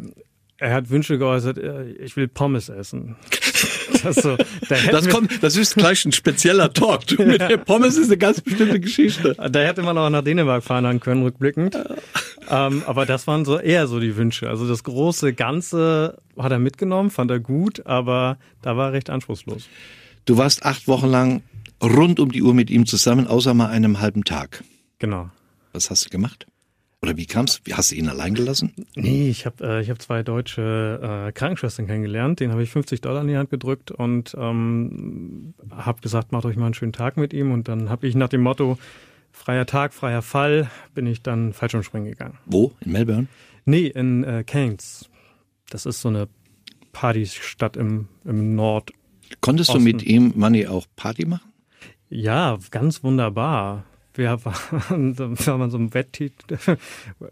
er 0.57 0.73
hat 0.73 0.89
Wünsche 0.89 1.17
geäußert, 1.17 1.57
äh, 1.57 1.91
ich 1.91 2.15
will 2.15 2.27
Pommes 2.27 2.69
essen. 2.69 3.15
Das, 4.03 4.15
so, 4.15 4.37
da 4.69 4.75
das, 4.91 5.09
kommt, 5.09 5.43
das 5.43 5.57
ist 5.57 5.75
gleich 5.75 6.05
ein 6.05 6.11
spezieller 6.11 6.71
Talk. 6.71 7.07
Du, 7.07 7.23
mit 7.23 7.41
der 7.41 7.57
Pommes 7.57 7.97
ist 7.97 8.07
eine 8.07 8.17
ganz 8.17 8.41
bestimmte 8.41 8.79
Geschichte. 8.79 9.35
Da 9.35 9.59
hätte 9.59 9.81
man 9.81 9.97
auch 9.97 10.09
nach 10.09 10.23
Dänemark 10.23 10.63
fahren 10.63 10.99
können, 10.99 11.23
rückblickend. 11.23 11.77
ähm, 12.49 12.83
aber 12.85 13.05
das 13.05 13.27
waren 13.27 13.45
so 13.45 13.59
eher 13.59 13.87
so 13.87 13.99
die 13.99 14.15
Wünsche. 14.15 14.49
Also 14.49 14.67
das 14.67 14.83
große 14.83 15.33
Ganze 15.33 16.17
hat 16.37 16.51
er 16.51 16.59
mitgenommen, 16.59 17.09
fand 17.09 17.31
er 17.31 17.39
gut, 17.39 17.85
aber 17.85 18.37
da 18.61 18.77
war 18.77 18.87
er 18.89 18.93
recht 18.93 19.09
anspruchslos. 19.09 19.67
Du 20.25 20.37
warst 20.37 20.65
acht 20.65 20.87
Wochen 20.87 21.07
lang 21.07 21.43
rund 21.81 22.19
um 22.19 22.31
die 22.31 22.41
Uhr 22.41 22.53
mit 22.53 22.69
ihm 22.69 22.85
zusammen, 22.85 23.27
außer 23.27 23.53
mal 23.53 23.67
einem 23.67 23.99
halben 23.99 24.23
Tag. 24.23 24.63
Genau. 24.99 25.29
Was 25.73 25.89
hast 25.89 26.05
du 26.05 26.09
gemacht? 26.09 26.47
Oder 27.05 27.17
wie 27.17 27.27
kam's? 27.27 27.61
Wie 27.65 27.75
hast 27.75 27.91
du 27.91 27.95
ihn 27.95 28.09
allein 28.09 28.33
gelassen? 28.33 28.73
Nee, 28.95 29.29
ich 29.29 29.45
habe 29.45 29.63
äh, 29.63 29.81
ich 29.81 29.91
hab 29.91 30.01
zwei 30.01 30.23
deutsche 30.23 31.27
äh, 31.27 31.31
Krankenschwestern 31.31 31.85
kennengelernt. 31.85 32.39
Den 32.39 32.51
habe 32.51 32.63
ich 32.63 32.71
50 32.71 32.99
Dollar 32.99 33.21
in 33.21 33.27
die 33.27 33.37
Hand 33.37 33.51
gedrückt 33.51 33.91
und 33.91 34.35
ähm, 34.39 35.53
habe 35.69 36.01
gesagt, 36.01 36.31
macht 36.31 36.45
euch 36.45 36.55
mal 36.55 36.65
einen 36.65 36.73
schönen 36.73 36.93
Tag 36.93 37.17
mit 37.17 37.31
ihm. 37.31 37.51
Und 37.51 37.67
dann 37.67 37.91
habe 37.91 38.07
ich 38.07 38.15
nach 38.15 38.29
dem 38.29 38.41
Motto 38.41 38.79
freier 39.31 39.67
Tag, 39.67 39.93
freier 39.93 40.23
Fall, 40.23 40.71
bin 40.95 41.05
ich 41.05 41.21
dann 41.21 41.53
Fallschirmspringen 41.53 42.09
gegangen. 42.09 42.39
Wo? 42.47 42.71
In 42.83 42.93
Melbourne? 42.93 43.27
Nee, 43.65 43.85
in 43.85 44.23
äh, 44.23 44.43
Keynes. 44.43 45.07
Das 45.69 45.85
ist 45.85 46.01
so 46.01 46.09
eine 46.09 46.27
Partystadt 46.91 47.77
im, 47.77 48.07
im 48.23 48.55
Nord. 48.55 48.91
Konntest 49.41 49.71
du 49.71 49.79
mit 49.79 50.01
ihm, 50.01 50.33
Manni, 50.35 50.65
auch 50.65 50.87
Party 50.95 51.27
machen? 51.27 51.53
Ja, 52.09 52.57
ganz 52.71 53.03
wunderbar 53.03 53.83
wir 54.17 54.43
waren, 54.45 55.17
waren 55.17 55.71
so 55.71 55.77
einem 55.77 55.93
Wett 55.93 56.05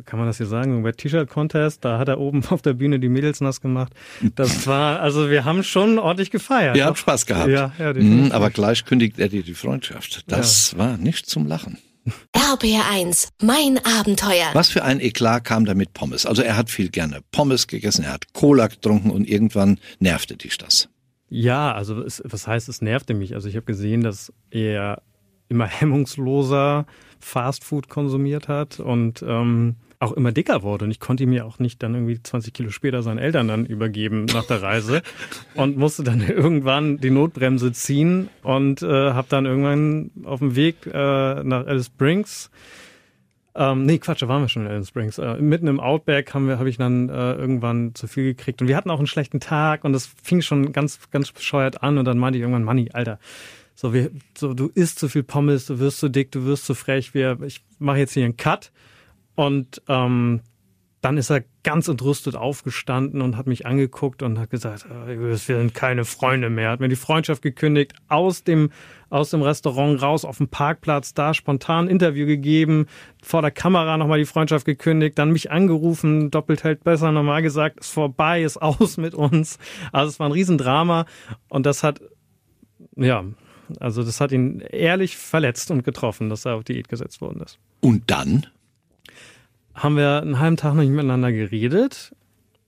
kann 0.05 0.19
man 0.19 0.27
das 0.27 0.37
hier 0.37 0.45
sagen, 0.45 0.79
ein 0.79 0.83
Wet-T-Shirt-Contest, 0.83 1.85
da 1.85 1.99
hat 1.99 2.07
er 2.07 2.19
oben 2.19 2.43
auf 2.49 2.61
der 2.61 2.73
Bühne 2.73 2.99
die 2.99 3.09
Mädels 3.09 3.41
nass 3.41 3.61
gemacht. 3.61 3.93
Das 4.35 4.67
war, 4.67 4.99
also 4.99 5.29
wir 5.29 5.45
haben 5.45 5.63
schon 5.63 5.99
ordentlich 5.99 6.31
gefeiert. 6.31 6.75
Ihr 6.75 6.85
habt 6.85 6.97
Spaß 6.97 7.25
gehabt. 7.25 7.49
Ja, 7.49 7.71
ja 7.77 7.93
mhm, 7.93 8.31
Aber 8.31 8.49
gleich 8.49 8.85
kündigt 8.85 9.19
er 9.19 9.29
dir 9.29 9.43
die 9.43 9.53
Freundschaft. 9.53 10.31
Das 10.31 10.71
ja. 10.71 10.77
war 10.77 10.97
nicht 10.97 11.27
zum 11.27 11.47
Lachen. 11.47 11.77
RBR1, 12.35 13.29
mein 13.41 13.79
Abenteuer. 13.85 14.49
Was 14.53 14.69
für 14.69 14.83
ein 14.83 14.99
Eklat 14.99 15.45
kam 15.45 15.65
da 15.65 15.73
mit 15.73 15.93
Pommes? 15.93 16.25
Also 16.25 16.41
er 16.41 16.57
hat 16.57 16.69
viel 16.69 16.89
gerne 16.89 17.21
Pommes 17.31 17.67
gegessen, 17.67 18.03
er 18.03 18.11
hat 18.11 18.33
Cola 18.33 18.67
getrunken 18.67 19.09
und 19.09 19.27
irgendwann 19.27 19.79
nervte 19.99 20.35
dich 20.35 20.57
das. 20.57 20.89
Ja, 21.29 21.73
also 21.73 22.03
es, 22.03 22.21
was 22.25 22.45
heißt, 22.45 22.67
es 22.67 22.81
nervte 22.81 23.13
mich. 23.13 23.33
Also 23.35 23.47
ich 23.47 23.55
habe 23.55 23.65
gesehen, 23.65 24.01
dass 24.01 24.33
er 24.51 25.01
immer 25.53 25.67
hemmungsloser 25.67 26.85
Fastfood 27.19 27.87
konsumiert 27.87 28.47
hat 28.47 28.79
und 28.79 29.23
ähm, 29.25 29.75
auch 29.99 30.11
immer 30.11 30.33
dicker 30.33 30.63
wurde. 30.63 30.85
Und 30.85 30.91
ich 30.91 30.99
konnte 30.99 31.23
ihm 31.23 31.31
ja 31.31 31.45
auch 31.45 31.59
nicht 31.59 31.81
dann 31.81 31.93
irgendwie 31.93 32.21
20 32.21 32.53
Kilo 32.53 32.69
später 32.71 33.01
seinen 33.03 33.19
Eltern 33.19 33.47
dann 33.47 33.65
übergeben 33.65 34.25
nach 34.25 34.45
der 34.45 34.61
Reise 34.61 35.01
und 35.55 35.77
musste 35.77 36.03
dann 36.03 36.21
irgendwann 36.21 36.97
die 36.97 37.11
Notbremse 37.11 37.71
ziehen 37.71 38.29
und 38.41 38.81
äh, 38.81 39.13
habe 39.13 39.27
dann 39.29 39.45
irgendwann 39.45 40.11
auf 40.25 40.39
dem 40.39 40.55
Weg 40.55 40.85
äh, 40.85 41.43
nach 41.43 41.65
Alice 41.65 41.85
Springs 41.85 42.51
ähm, 43.55 43.85
nee, 43.85 43.99
Quatsch, 43.99 44.21
da 44.21 44.27
waren 44.27 44.41
wir 44.41 44.49
schon 44.49 44.65
in 44.65 44.71
Alice 44.71 44.87
Springs. 44.87 45.19
Äh, 45.19 45.35
mitten 45.35 45.67
im 45.67 45.79
Outback 45.79 46.33
haben 46.33 46.47
wir, 46.47 46.57
habe 46.57 46.69
ich 46.69 46.77
dann 46.77 47.09
äh, 47.09 47.33
irgendwann 47.33 47.93
zu 47.93 48.07
viel 48.07 48.23
gekriegt. 48.23 48.61
Und 48.61 48.67
wir 48.67 48.75
hatten 48.75 48.89
auch 48.89 48.97
einen 48.97 49.07
schlechten 49.07 49.39
Tag 49.39 49.83
und 49.83 49.93
es 49.93 50.07
fing 50.07 50.41
schon 50.41 50.71
ganz, 50.73 50.99
ganz 51.11 51.31
bescheuert 51.31 51.83
an. 51.83 51.99
Und 51.99 52.05
dann 52.05 52.17
meinte 52.17 52.37
ich 52.37 52.41
irgendwann, 52.41 52.63
Manni, 52.63 52.89
Alter, 52.93 53.19
so, 53.75 53.93
wir, 53.93 54.11
so 54.37 54.53
du 54.53 54.69
isst 54.73 54.99
zu 54.99 55.09
viel 55.09 55.23
Pommes, 55.23 55.65
du 55.65 55.79
wirst 55.79 55.99
zu 55.99 56.09
dick, 56.09 56.31
du 56.31 56.45
wirst 56.45 56.65
zu 56.65 56.75
frech. 56.75 57.13
Wir, 57.13 57.39
ich 57.41 57.63
mache 57.79 57.97
jetzt 57.97 58.13
hier 58.13 58.25
einen 58.25 58.37
Cut. 58.37 58.71
Und 59.35 59.81
ähm, 59.87 60.41
dann 61.03 61.17
ist 61.17 61.29
er 61.29 61.43
ganz 61.63 61.89
entrüstet 61.89 62.37
aufgestanden 62.37 63.21
und 63.21 63.35
hat 63.35 63.45
mich 63.45 63.65
angeguckt 63.65 64.23
und 64.23 64.39
hat 64.39 64.49
gesagt, 64.49 64.85
äh, 64.85 65.19
wir 65.19 65.35
sind 65.35 65.73
keine 65.73 66.05
Freunde 66.05 66.49
mehr. 66.49 66.69
Hat 66.69 66.79
mir 66.79 66.87
die 66.87 66.95
Freundschaft 66.95 67.41
gekündigt, 67.41 67.93
aus 68.07 68.45
dem, 68.45 68.69
aus 69.09 69.31
dem 69.31 69.41
Restaurant 69.41 70.01
raus 70.01 70.23
auf 70.23 70.37
dem 70.37 70.47
Parkplatz, 70.47 71.13
da 71.13 71.33
spontan 71.33 71.85
ein 71.85 71.89
Interview 71.89 72.25
gegeben, 72.25 72.85
vor 73.21 73.41
der 73.41 73.51
Kamera 73.51 73.97
nochmal 73.97 74.19
die 74.19 74.25
Freundschaft 74.25 74.65
gekündigt, 74.65 75.19
dann 75.19 75.31
mich 75.31 75.51
angerufen, 75.51 76.31
doppelt 76.31 76.63
hält 76.63 76.85
besser, 76.85 77.11
nochmal 77.11 77.41
gesagt, 77.41 77.81
ist 77.81 77.91
vorbei, 77.91 78.41
ist 78.41 78.61
aus 78.61 78.95
mit 78.95 79.13
uns. 79.13 79.59
Also 79.91 80.09
es 80.09 80.19
war 80.21 80.29
ein 80.29 80.31
Riesendrama 80.31 81.05
und 81.49 81.65
das 81.65 81.83
hat, 81.83 81.99
ja, 82.95 83.25
also 83.79 84.03
das 84.03 84.19
hat 84.21 84.31
ihn 84.31 84.59
ehrlich 84.59 85.17
verletzt 85.17 85.71
und 85.71 85.83
getroffen, 85.83 86.29
dass 86.29 86.45
er 86.45 86.55
auf 86.55 86.63
Diät 86.63 86.89
gesetzt 86.89 87.21
worden 87.21 87.41
ist. 87.41 87.57
Und 87.81 88.03
dann? 88.07 88.47
Haben 89.73 89.97
wir 89.97 90.21
einen 90.21 90.39
halben 90.39 90.57
Tag 90.57 90.75
noch 90.75 90.83
nicht 90.83 90.91
miteinander 90.91 91.31
geredet 91.31 92.13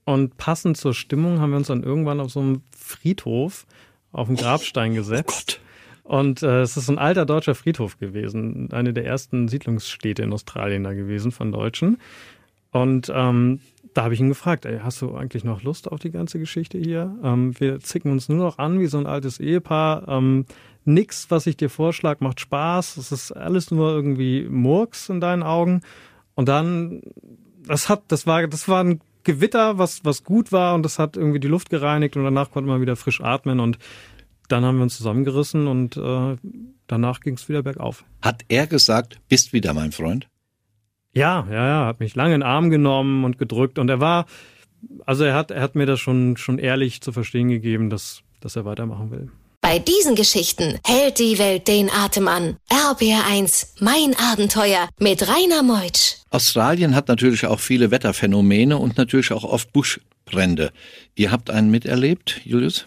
und 0.04 0.36
passend 0.36 0.76
zur 0.76 0.94
Stimmung 0.94 1.40
haben 1.40 1.50
wir 1.50 1.56
uns 1.58 1.66
dann 1.66 1.82
irgendwann 1.82 2.20
auf 2.20 2.30
so 2.30 2.40
einem 2.40 2.62
Friedhof 2.76 3.66
auf 4.12 4.28
den 4.28 4.36
Grabstein 4.36 4.92
oh 4.92 4.94
gesetzt. 4.94 5.60
Oh 6.06 6.10
Gott. 6.10 6.18
Und 6.18 6.42
äh, 6.42 6.60
es 6.60 6.76
ist 6.76 6.88
ein 6.88 6.98
alter 6.98 7.26
deutscher 7.26 7.56
Friedhof 7.56 7.98
gewesen, 7.98 8.68
eine 8.70 8.92
der 8.92 9.04
ersten 9.04 9.48
Siedlungsstädte 9.48 10.22
in 10.22 10.32
Australien 10.32 10.84
da 10.84 10.92
gewesen 10.92 11.32
von 11.32 11.50
Deutschen. 11.50 11.98
Und 12.70 13.10
ähm, 13.12 13.60
da 13.96 14.04
habe 14.04 14.12
ich 14.12 14.20
ihn 14.20 14.28
gefragt, 14.28 14.66
ey, 14.66 14.80
hast 14.82 15.00
du 15.00 15.16
eigentlich 15.16 15.42
noch 15.42 15.62
Lust 15.62 15.90
auf 15.90 16.00
die 16.00 16.10
ganze 16.10 16.38
Geschichte 16.38 16.76
hier? 16.76 17.16
Ähm, 17.24 17.58
wir 17.58 17.80
zicken 17.80 18.12
uns 18.12 18.28
nur 18.28 18.36
noch 18.36 18.58
an 18.58 18.78
wie 18.78 18.86
so 18.88 18.98
ein 18.98 19.06
altes 19.06 19.40
Ehepaar. 19.40 20.06
Ähm, 20.06 20.44
nix, 20.84 21.30
was 21.30 21.46
ich 21.46 21.56
dir 21.56 21.70
vorschlag, 21.70 22.20
macht 22.20 22.40
Spaß. 22.40 22.98
Es 22.98 23.10
ist 23.10 23.32
alles 23.32 23.70
nur 23.70 23.90
irgendwie 23.92 24.46
Murks 24.50 25.08
in 25.08 25.22
deinen 25.22 25.42
Augen. 25.42 25.80
Und 26.34 26.46
dann, 26.46 27.00
das 27.66 27.88
hat, 27.88 28.02
das 28.08 28.26
war, 28.26 28.46
das 28.46 28.68
war 28.68 28.84
ein 28.84 29.00
Gewitter, 29.24 29.78
was, 29.78 30.04
was 30.04 30.24
gut 30.24 30.52
war 30.52 30.74
und 30.74 30.82
das 30.82 30.98
hat 30.98 31.16
irgendwie 31.16 31.40
die 31.40 31.48
Luft 31.48 31.70
gereinigt 31.70 32.18
und 32.18 32.24
danach 32.24 32.50
konnte 32.50 32.68
man 32.68 32.82
wieder 32.82 32.96
frisch 32.96 33.22
atmen 33.22 33.60
und 33.60 33.78
dann 34.48 34.62
haben 34.62 34.76
wir 34.76 34.82
uns 34.82 34.98
zusammengerissen 34.98 35.66
und 35.66 35.96
äh, 35.96 36.36
danach 36.86 37.20
ging 37.20 37.34
es 37.34 37.48
wieder 37.48 37.62
bergauf. 37.62 38.04
Hat 38.20 38.44
er 38.48 38.66
gesagt, 38.66 39.20
bist 39.28 39.54
wieder 39.54 39.72
mein 39.72 39.90
Freund? 39.90 40.28
Ja, 41.16 41.46
ja, 41.50 41.66
ja, 41.66 41.86
hat 41.86 41.98
mich 41.98 42.14
lange 42.14 42.34
in 42.34 42.40
den 42.40 42.46
Arm 42.46 42.68
genommen 42.68 43.24
und 43.24 43.38
gedrückt 43.38 43.78
und 43.78 43.88
er 43.88 44.00
war, 44.00 44.26
also 45.06 45.24
er 45.24 45.34
hat, 45.34 45.50
er 45.50 45.62
hat 45.62 45.74
mir 45.74 45.86
das 45.86 45.98
schon, 45.98 46.36
schon 46.36 46.58
ehrlich 46.58 47.00
zu 47.00 47.10
verstehen 47.10 47.48
gegeben, 47.48 47.88
dass, 47.88 48.20
dass 48.42 48.54
er 48.54 48.66
weitermachen 48.66 49.10
will. 49.10 49.30
Bei 49.62 49.78
diesen 49.78 50.14
Geschichten 50.14 50.78
hält 50.86 51.18
die 51.18 51.38
Welt 51.38 51.68
den 51.68 51.88
Atem 51.90 52.28
an. 52.28 52.58
RBR1, 52.70 53.80
mein 53.80 54.14
Abenteuer 54.30 54.90
mit 55.00 55.26
Rainer 55.26 55.62
Meutsch. 55.62 56.16
Australien 56.28 56.94
hat 56.94 57.08
natürlich 57.08 57.46
auch 57.46 57.60
viele 57.60 57.90
Wetterphänomene 57.90 58.76
und 58.76 58.98
natürlich 58.98 59.32
auch 59.32 59.44
oft 59.44 59.72
Buschbrände. 59.72 60.70
Ihr 61.14 61.32
habt 61.32 61.48
einen 61.48 61.70
miterlebt, 61.70 62.42
Julius? 62.44 62.84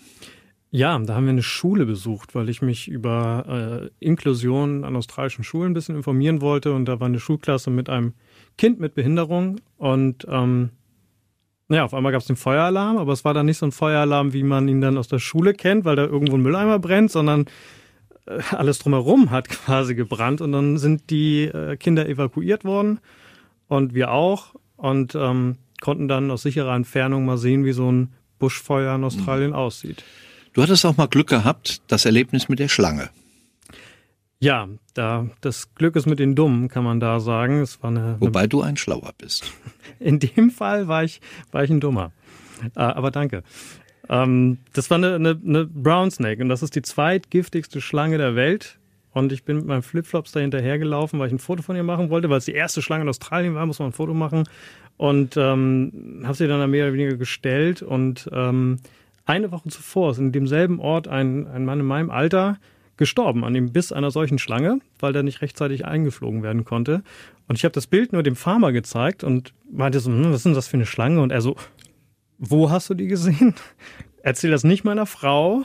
Ja, 0.72 1.00
da 1.00 1.16
haben 1.16 1.26
wir 1.26 1.32
eine 1.32 1.42
Schule 1.42 1.88
besucht, 1.88 2.36
weil 2.36 2.48
ich 2.48 2.62
mich 2.62 2.88
über 2.88 3.90
äh, 4.00 4.06
Inklusion 4.06 4.84
an 4.84 4.96
australischen 4.96 5.44
Schulen 5.44 5.72
ein 5.72 5.74
bisschen 5.74 5.96
informieren 5.96 6.42
wollte. 6.42 6.74
Und 6.74 6.86
da 6.86 7.00
war 7.00 7.08
eine 7.08 7.20
Schulklasse 7.20 7.72
mit 7.72 7.90
einem 7.90 8.14
Kind 8.58 8.80
mit 8.80 8.94
Behinderung. 8.94 9.62
Und 9.78 10.28
ähm, 10.30 10.70
ja, 11.70 11.86
auf 11.86 11.94
einmal 11.96 12.12
gab 12.12 12.22
es 12.22 12.28
den 12.28 12.36
Feueralarm, 12.36 12.98
aber 12.98 13.14
es 13.14 13.26
war 13.26 13.34
dann 13.34 13.48
nicht 13.48 13.58
so 13.58 13.66
ein 13.66 13.72
Feueralarm, 13.72 14.34
wie 14.34 14.44
man 14.44 14.68
ihn 14.68 14.82
dann 14.82 14.98
aus 14.98 15.08
der 15.08 15.20
Schule 15.20 15.54
kennt, 15.54 15.86
weil 15.86 15.96
da 15.96 16.04
irgendwo 16.04 16.36
ein 16.36 16.42
Mülleimer 16.42 16.78
brennt, 16.78 17.10
sondern 17.10 17.46
äh, 18.28 18.40
alles 18.52 18.78
drumherum 18.78 19.32
hat 19.32 19.50
quasi 19.66 19.96
gebrannt. 19.96 20.40
Und 20.40 20.52
dann 20.52 20.78
sind 20.78 21.10
die 21.10 21.46
äh, 21.46 21.78
Kinder 21.78 22.08
evakuiert 22.08 22.64
worden 22.64 23.00
und 23.68 23.96
wir 23.96 24.12
auch 24.12 24.54
und 24.78 25.16
ähm, 25.16 25.58
konnten 25.82 26.08
dann 26.08 26.30
aus 26.30 26.44
sicherer 26.44 26.76
Entfernung 26.76 27.26
mal 27.26 27.38
sehen, 27.40 27.66
wie 27.66 27.72
so 27.72 27.92
ein 27.92 28.14
Buschfeuer 28.38 28.96
in 28.96 29.04
Australien 29.04 29.52
mhm. 29.52 29.56
aussieht. 29.56 30.04
Du 30.54 30.62
hattest 30.62 30.86
auch 30.86 30.98
mal 30.98 31.08
Glück 31.08 31.28
gehabt, 31.28 31.82
das 31.88 32.06
Erlebnis 32.06 32.50
mit 32.50 32.60
der 32.60 32.68
Schlange. 32.68 33.10
Ja, 34.40 34.70
da 34.94 35.30
das 35.42 35.76
Glück 35.76 35.96
ist 35.96 36.06
mit 36.06 36.20
den 36.20 36.34
Dummen, 36.34 36.70
kann 36.70 36.84
man 36.84 37.00
da 37.00 37.20
sagen. 37.20 37.62
Es 37.62 37.84
war 37.84 37.90
eine, 37.90 38.16
Wobei 38.20 38.42
eine, 38.42 38.50
du 38.50 38.62
ein 38.62 38.78
Schlauer 38.78 39.12
bist. 39.18 39.52
In 40.00 40.20
dem 40.20 40.50
Fall 40.50 40.88
war 40.88 41.04
ich, 41.04 41.20
war 41.52 41.64
ich 41.64 41.70
ein 41.70 41.82
Dummer. 41.82 42.12
Äh, 42.76 42.80
aber 42.80 43.12
danke. 43.12 43.44
Ähm, 44.08 44.60
das 44.74 44.90
war 44.90 44.98
eine, 44.98 45.16
eine, 45.16 45.40
eine 45.46 45.66
Brown 45.66 46.10
Snake 46.10 46.42
und 46.42 46.50
das 46.50 46.64
ist 46.64 46.76
die 46.76 46.82
zweitgiftigste 46.82 47.82
Schlange 47.82 48.18
der 48.18 48.36
Welt. 48.36 48.78
Und 49.12 49.32
ich 49.32 49.44
bin 49.44 49.58
mit 49.58 49.66
meinem 49.66 49.84
Flipflops 49.84 50.32
da 50.32 50.40
hinterhergelaufen, 50.40 51.20
weil 51.20 51.28
ich 51.28 51.34
ein 51.34 51.40
Foto 51.40 51.62
von 51.62 51.76
ihr 51.76 51.84
machen 51.84 52.10
wollte, 52.10 52.30
weil 52.30 52.38
es 52.38 52.46
die 52.46 52.54
erste 52.54 52.82
Schlange 52.82 53.04
in 53.04 53.10
Australien 53.10 53.56
war, 53.56 53.66
muss 53.66 53.80
man 53.80 53.90
ein 53.90 53.94
Foto 53.94 54.14
machen. 54.14 54.44
Und 54.98 55.36
ähm, 55.36 56.22
habe 56.24 56.36
sie 56.36 56.48
dann 56.48 56.70
mehr 56.70 56.86
oder 56.86 56.94
weniger 56.94 57.18
gestellt 57.18 57.82
und 57.82 58.30
ähm, 58.32 58.80
eine 59.30 59.52
Woche 59.52 59.70
zuvor 59.70 60.12
ist 60.12 60.18
in 60.18 60.32
demselben 60.32 60.80
Ort 60.80 61.08
ein, 61.08 61.48
ein 61.48 61.64
Mann 61.64 61.80
in 61.80 61.86
meinem 61.86 62.10
Alter 62.10 62.58
gestorben 62.98 63.46
an 63.46 63.54
dem 63.54 63.72
Biss 63.72 63.92
einer 63.92 64.12
solchen 64.12 64.40
Schlange, 64.40 64.80
weil 65.00 65.14
der 65.14 65.24
nicht 65.24 65.42
rechtzeitig 65.42 65.86
eingeflogen 65.86 66.44
werden 66.44 66.66
konnte. 66.66 67.04
Und 67.48 67.56
ich 67.56 67.64
habe 67.64 67.72
das 67.72 67.88
Bild 67.88 68.12
nur 68.12 68.24
dem 68.24 68.36
Farmer 68.36 68.72
gezeigt 68.72 69.24
und 69.24 69.54
meinte 69.72 70.00
so, 70.00 70.12
hm, 70.12 70.32
was 70.32 70.38
ist 70.38 70.46
denn 70.46 70.54
das 70.54 70.68
für 70.68 70.78
eine 70.78 70.88
Schlange? 70.88 71.22
Und 71.22 71.32
er 71.32 71.42
so, 71.42 71.56
wo 72.40 72.72
hast 72.72 72.90
du 72.90 72.96
die 72.96 73.08
gesehen? 73.08 73.54
Erzähl 74.24 74.52
das 74.52 74.64
nicht 74.64 74.84
meiner 74.84 75.06
Frau. 75.06 75.64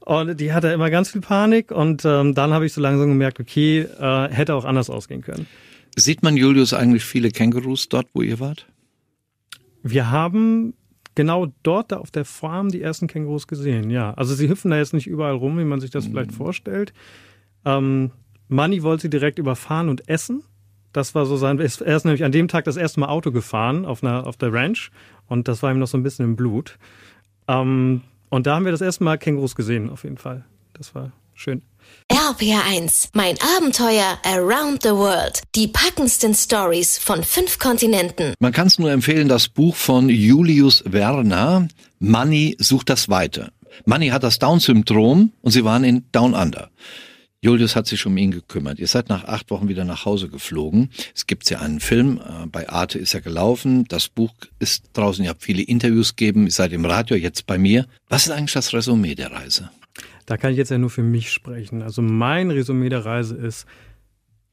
Und 0.00 0.38
die 0.38 0.52
hatte 0.52 0.68
immer 0.68 0.90
ganz 0.90 1.10
viel 1.10 1.22
Panik. 1.22 1.70
Und 1.70 2.04
ähm, 2.04 2.34
dann 2.34 2.52
habe 2.52 2.66
ich 2.66 2.72
so 2.72 2.80
langsam 2.80 3.08
gemerkt, 3.08 3.40
okay, 3.40 3.80
äh, 3.80 4.28
hätte 4.28 4.54
auch 4.54 4.64
anders 4.64 4.90
ausgehen 4.90 5.22
können. 5.22 5.46
Sieht 5.96 6.22
man 6.22 6.36
Julius 6.36 6.74
eigentlich 6.74 7.04
viele 7.04 7.30
Kängurus 7.30 7.88
dort, 7.88 8.08
wo 8.12 8.22
ihr 8.22 8.40
wart? 8.40 8.66
Wir 9.82 10.10
haben 10.10 10.74
genau 11.14 11.52
dort 11.62 11.92
da 11.92 11.98
auf 11.98 12.10
der 12.10 12.24
Farm 12.24 12.70
die 12.70 12.82
ersten 12.82 13.06
Kängurus 13.06 13.46
gesehen, 13.46 13.90
ja. 13.90 14.12
Also 14.14 14.34
sie 14.34 14.48
hüpfen 14.48 14.70
da 14.70 14.78
jetzt 14.78 14.94
nicht 14.94 15.06
überall 15.06 15.34
rum, 15.34 15.58
wie 15.58 15.64
man 15.64 15.80
sich 15.80 15.90
das 15.90 16.06
mhm. 16.06 16.12
vielleicht 16.12 16.32
vorstellt. 16.32 16.92
Ähm, 17.64 18.10
Manny 18.48 18.82
wollte 18.82 19.02
sie 19.02 19.10
direkt 19.10 19.38
überfahren 19.38 19.88
und 19.88 20.08
essen. 20.08 20.42
Das 20.92 21.14
war 21.14 21.26
so 21.26 21.36
sein, 21.36 21.58
er 21.58 21.64
ist 21.64 22.04
nämlich 22.04 22.24
an 22.24 22.32
dem 22.32 22.46
Tag 22.46 22.64
das 22.64 22.76
erste 22.76 23.00
Mal 23.00 23.08
Auto 23.08 23.32
gefahren 23.32 23.84
auf, 23.84 24.04
einer, 24.04 24.26
auf 24.26 24.36
der 24.36 24.52
Ranch 24.52 24.90
und 25.26 25.48
das 25.48 25.62
war 25.62 25.72
ihm 25.72 25.80
noch 25.80 25.88
so 25.88 25.98
ein 25.98 26.04
bisschen 26.04 26.24
im 26.24 26.36
Blut. 26.36 26.78
Ähm, 27.48 28.02
und 28.28 28.46
da 28.46 28.54
haben 28.54 28.64
wir 28.64 28.72
das 28.72 28.80
erste 28.80 29.02
Mal 29.02 29.18
Kängurus 29.18 29.56
gesehen, 29.56 29.90
auf 29.90 30.04
jeden 30.04 30.18
Fall. 30.18 30.44
Das 30.74 30.94
war 30.94 31.12
schön. 31.34 31.62
RPR1, 32.10 33.08
mein 33.14 33.36
Abenteuer 33.56 34.18
Around 34.24 34.82
the 34.82 34.90
World. 34.90 35.42
Die 35.54 35.68
packendsten 35.68 36.34
Stories 36.34 36.98
von 36.98 37.24
fünf 37.24 37.58
Kontinenten. 37.58 38.34
Man 38.40 38.52
kann 38.52 38.66
es 38.66 38.78
nur 38.78 38.90
empfehlen, 38.90 39.28
das 39.28 39.48
Buch 39.48 39.74
von 39.74 40.08
Julius 40.08 40.82
Werner, 40.86 41.68
Money 41.98 42.56
sucht 42.58 42.90
das 42.90 43.08
Weite. 43.08 43.52
Money 43.86 44.08
hat 44.08 44.22
das 44.22 44.38
Down-Syndrom 44.38 45.32
und 45.40 45.50
sie 45.50 45.64
waren 45.64 45.84
in 45.84 46.04
Down 46.12 46.34
Under. 46.34 46.70
Julius 47.44 47.76
hat 47.76 47.86
sich 47.86 48.06
um 48.06 48.16
ihn 48.16 48.30
gekümmert. 48.30 48.78
Ihr 48.78 48.86
seid 48.88 49.10
nach 49.10 49.24
acht 49.24 49.50
Wochen 49.50 49.68
wieder 49.68 49.84
nach 49.84 50.06
Hause 50.06 50.30
geflogen. 50.30 50.88
Es 51.14 51.26
gibt 51.26 51.48
ja 51.50 51.60
einen 51.60 51.80
Film, 51.80 52.18
äh, 52.18 52.46
bei 52.46 52.70
Arte 52.70 52.98
ist 52.98 53.12
er 53.12 53.20
gelaufen. 53.20 53.84
Das 53.88 54.08
Buch 54.08 54.32
ist 54.58 54.84
draußen, 54.94 55.22
ihr 55.22 55.30
habt 55.30 55.42
viele 55.42 55.62
Interviews 55.62 56.16
gegeben, 56.16 56.46
ihr 56.46 56.52
seid 56.52 56.72
im 56.72 56.86
Radio, 56.86 57.16
jetzt 57.16 57.46
bei 57.46 57.58
mir. 57.58 57.86
Was 58.08 58.26
ist 58.26 58.32
eigentlich 58.32 58.54
das 58.54 58.72
Resümee 58.72 59.14
der 59.14 59.32
Reise? 59.32 59.70
Da 60.26 60.36
kann 60.36 60.52
ich 60.52 60.58
jetzt 60.58 60.70
ja 60.70 60.78
nur 60.78 60.90
für 60.90 61.02
mich 61.02 61.30
sprechen. 61.30 61.82
Also 61.82 62.02
mein 62.02 62.50
Resümee 62.50 62.88
der 62.88 63.04
Reise 63.04 63.36
ist, 63.36 63.66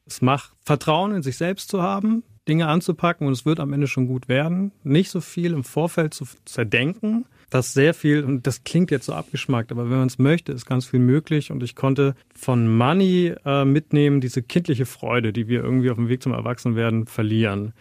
es 0.06 0.20
macht 0.20 0.52
Vertrauen 0.64 1.12
in 1.12 1.22
sich 1.22 1.36
selbst 1.36 1.70
zu 1.70 1.82
haben, 1.82 2.22
Dinge 2.48 2.66
anzupacken 2.66 3.26
und 3.26 3.32
es 3.32 3.46
wird 3.46 3.60
am 3.60 3.72
Ende 3.72 3.86
schon 3.86 4.06
gut 4.06 4.28
werden. 4.28 4.72
Nicht 4.82 5.10
so 5.10 5.20
viel 5.20 5.52
im 5.52 5.64
Vorfeld 5.64 6.12
zu 6.12 6.26
zerdenken. 6.44 7.24
Das 7.50 7.72
sehr 7.72 7.94
viel, 7.94 8.24
und 8.24 8.46
das 8.46 8.64
klingt 8.64 8.90
jetzt 8.90 9.06
so 9.06 9.12
abgeschmackt, 9.12 9.70
aber 9.70 9.90
wenn 9.90 9.98
man 9.98 10.06
es 10.06 10.18
möchte, 10.18 10.52
ist 10.52 10.66
ganz 10.66 10.86
viel 10.86 11.00
möglich. 11.00 11.50
Und 11.50 11.62
ich 11.62 11.76
konnte 11.76 12.14
von 12.34 12.74
Money 12.74 13.34
äh, 13.44 13.64
mitnehmen, 13.64 14.20
diese 14.20 14.42
kindliche 14.42 14.86
Freude, 14.86 15.32
die 15.32 15.48
wir 15.48 15.62
irgendwie 15.62 15.90
auf 15.90 15.98
dem 15.98 16.08
Weg 16.08 16.22
zum 16.22 16.32
Erwachsenwerden 16.32 17.06
verlieren. 17.06 17.74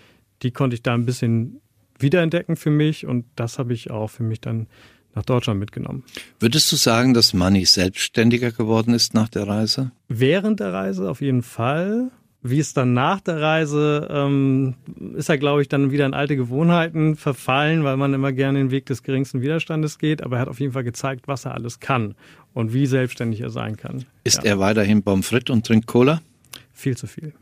Die 0.44 0.52
konnte 0.52 0.76
ich 0.76 0.84
da 0.84 0.94
ein 0.94 1.06
bisschen 1.06 1.62
wiederentdecken 1.98 2.56
für 2.56 2.72
mich 2.72 3.06
und 3.06 3.26
das 3.36 3.60
habe 3.60 3.74
ich 3.74 3.92
auch 3.92 4.10
für 4.10 4.24
mich 4.24 4.42
dann 4.42 4.68
nach 5.16 5.24
Deutschland 5.24 5.60
mitgenommen. 5.60 6.04
Würdest 6.40 6.72
du 6.72 6.76
sagen, 6.76 7.14
dass 7.14 7.34
Manny 7.34 7.66
selbstständiger 7.66 8.52
geworden 8.52 8.94
ist 8.94 9.14
nach 9.14 9.30
der 9.30 9.48
Reise? 9.48 9.92
Während 10.08 10.60
der 10.60 10.74
Reise 10.74 11.10
auf 11.10 11.22
jeden 11.22 11.44
Fall. 11.44 12.12
Wie 12.44 12.58
es 12.58 12.74
dann 12.74 12.94
nach 12.94 13.22
der 13.22 13.40
Reise 13.40 14.08
ähm, 14.10 14.74
ist 15.16 15.30
er, 15.30 15.38
glaube 15.38 15.62
ich, 15.62 15.68
dann 15.68 15.92
wieder 15.92 16.08
in 16.08 16.16
alte 16.16 16.36
Gewohnheiten 16.36 17.16
verfallen, 17.16 17.84
weil 17.84 17.98
man 17.98 18.16
immer 18.16 18.32
gerne 18.32 18.58
den 18.58 18.72
Weg 18.72 18.88
des 18.88 19.04
geringsten 19.04 19.42
Widerstandes 19.42 20.00
geht. 20.00 20.24
Aber 20.24 20.38
er 20.38 20.42
hat 20.42 20.48
auf 20.48 20.60
jeden 20.60 20.74
Fall 20.74 20.84
gezeigt, 20.84 21.28
was 21.28 21.46
er 21.46 21.54
alles 21.54 21.80
kann 21.80 22.16
und 22.56 22.74
wie 22.74 22.88
selbstständig 22.88 23.42
er 23.42 23.52
sein 23.52 23.78
kann. 23.78 24.06
Ist 24.24 24.38
ja. 24.38 24.52
er 24.52 24.60
weiterhin 24.60 25.04
Pommes 25.04 25.28
frites 25.28 25.54
und 25.54 25.68
trinkt 25.68 25.86
Cola? 25.86 26.20
Viel 26.74 26.98
zu 26.98 27.06
viel. 27.06 27.34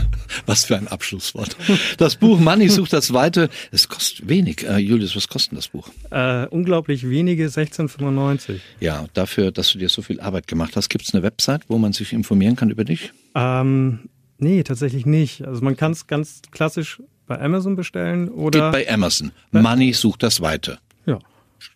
Was 0.46 0.64
für 0.64 0.76
ein 0.76 0.88
Abschlusswort. 0.88 1.56
Das 1.98 2.16
Buch 2.16 2.38
Money 2.38 2.68
sucht 2.68 2.92
das 2.92 3.12
Weite. 3.12 3.48
Es 3.70 3.88
kostet 3.88 4.28
wenig. 4.28 4.66
Äh, 4.66 4.78
Julius, 4.78 5.14
was 5.14 5.28
kostet 5.28 5.58
das 5.58 5.68
Buch? 5.68 5.88
Äh, 6.10 6.46
unglaublich 6.46 7.08
wenige, 7.08 7.46
16,95. 7.46 8.60
Ja, 8.80 9.06
dafür, 9.14 9.52
dass 9.52 9.72
du 9.72 9.78
dir 9.78 9.88
so 9.88 10.02
viel 10.02 10.20
Arbeit 10.20 10.46
gemacht 10.46 10.76
hast, 10.76 10.88
gibt 10.88 11.06
es 11.06 11.14
eine 11.14 11.22
Website, 11.22 11.62
wo 11.68 11.78
man 11.78 11.92
sich 11.92 12.12
informieren 12.12 12.56
kann 12.56 12.70
über 12.70 12.84
dich? 12.84 13.12
Ähm, 13.34 14.08
nee, 14.38 14.62
tatsächlich 14.62 15.06
nicht. 15.06 15.46
Also 15.46 15.62
man 15.62 15.76
kann 15.76 15.92
es 15.92 16.06
ganz 16.06 16.42
klassisch 16.50 17.02
bei 17.26 17.40
Amazon 17.40 17.76
bestellen 17.76 18.28
oder. 18.28 18.70
Geht 18.70 18.86
bei 18.86 18.92
Amazon. 18.92 19.32
Money 19.50 19.92
sucht 19.92 20.22
das 20.22 20.40
Weite. 20.40 20.78
Ja. 21.06 21.18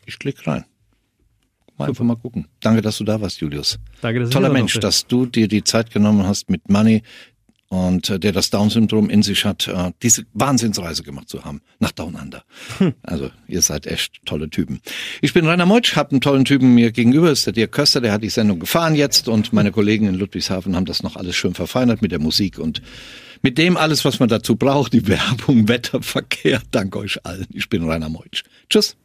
Ich 0.07 0.18
klicke 0.18 0.46
rein. 0.46 0.64
Mal 1.79 1.88
einfach 1.88 2.05
mal 2.05 2.16
gucken. 2.16 2.48
Danke, 2.61 2.81
dass 2.81 2.96
du 2.98 3.05
da 3.05 3.20
warst, 3.20 3.40
Julius. 3.40 3.79
Danke, 4.00 4.20
dass 4.20 4.31
Toller 4.31 4.48
Mensch, 4.48 4.79
dass 4.79 5.07
du 5.07 5.26
dir 5.26 5.46
die 5.46 5.62
Zeit 5.62 5.90
genommen 5.90 6.26
hast, 6.26 6.48
mit 6.48 6.70
Money 6.70 7.02
und 7.68 8.11
äh, 8.11 8.18
der 8.18 8.33
das 8.33 8.50
Down-Syndrom 8.50 9.11
in 9.11 9.22
sich 9.22 9.44
hat, 9.44 9.68
äh, 9.68 9.92
diese 10.02 10.24
Wahnsinnsreise 10.33 11.02
gemacht 11.02 11.29
zu 11.29 11.44
haben 11.44 11.61
nach 11.79 11.92
Down 11.92 12.14
Under. 12.14 12.44
Hm. 12.79 12.94
Also 13.02 13.31
ihr 13.48 13.62
seid 13.62 13.87
echt 13.87 14.24
tolle 14.24 14.50
Typen. 14.50 14.81
Ich 15.20 15.33
bin 15.33 15.46
Rainer 15.46 15.66
Meutsch, 15.66 15.96
habe 15.96 16.12
einen 16.12 16.20
tollen 16.20 16.44
Typen 16.44 16.74
mir 16.74 16.92
gegenüber, 16.92 17.31
ist 17.31 17.46
der 17.46 17.52
Dirk 17.52 17.72
Köster, 17.72 18.00
der 18.00 18.12
hat 18.12 18.22
die 18.22 18.31
Sendung 18.31 18.61
gefahren 18.61 18.94
jetzt 18.94 19.29
und 19.29 19.52
meine 19.52 19.72
Kollegen 19.72 20.07
in 20.07 20.14
Ludwigshafen 20.14 20.76
haben 20.76 20.87
das 20.87 21.02
noch 21.02 21.16
alles 21.16 21.37
schön 21.37 21.55
verfeinert 21.55 22.02
mit 22.02 22.12
der 22.12 22.20
Musik 22.20 22.59
und 22.59 22.83
mit 23.42 23.59
dem 23.59 23.76
alles, 23.76 24.05
was 24.05 24.18
man 24.18 24.29
dazu 24.29 24.57
braucht, 24.57 24.92
die 24.92 25.07
Werbung, 25.07 25.68
Wetter, 25.68 26.02
Verkehr. 26.02 26.62
Danke 26.70 26.98
euch 26.98 27.24
allen. 27.24 27.46
Ich 27.52 27.68
bin 27.68 27.88
Rainer 27.88 28.09
Meutsch. 28.09 28.44
Tschüss. 28.70 28.96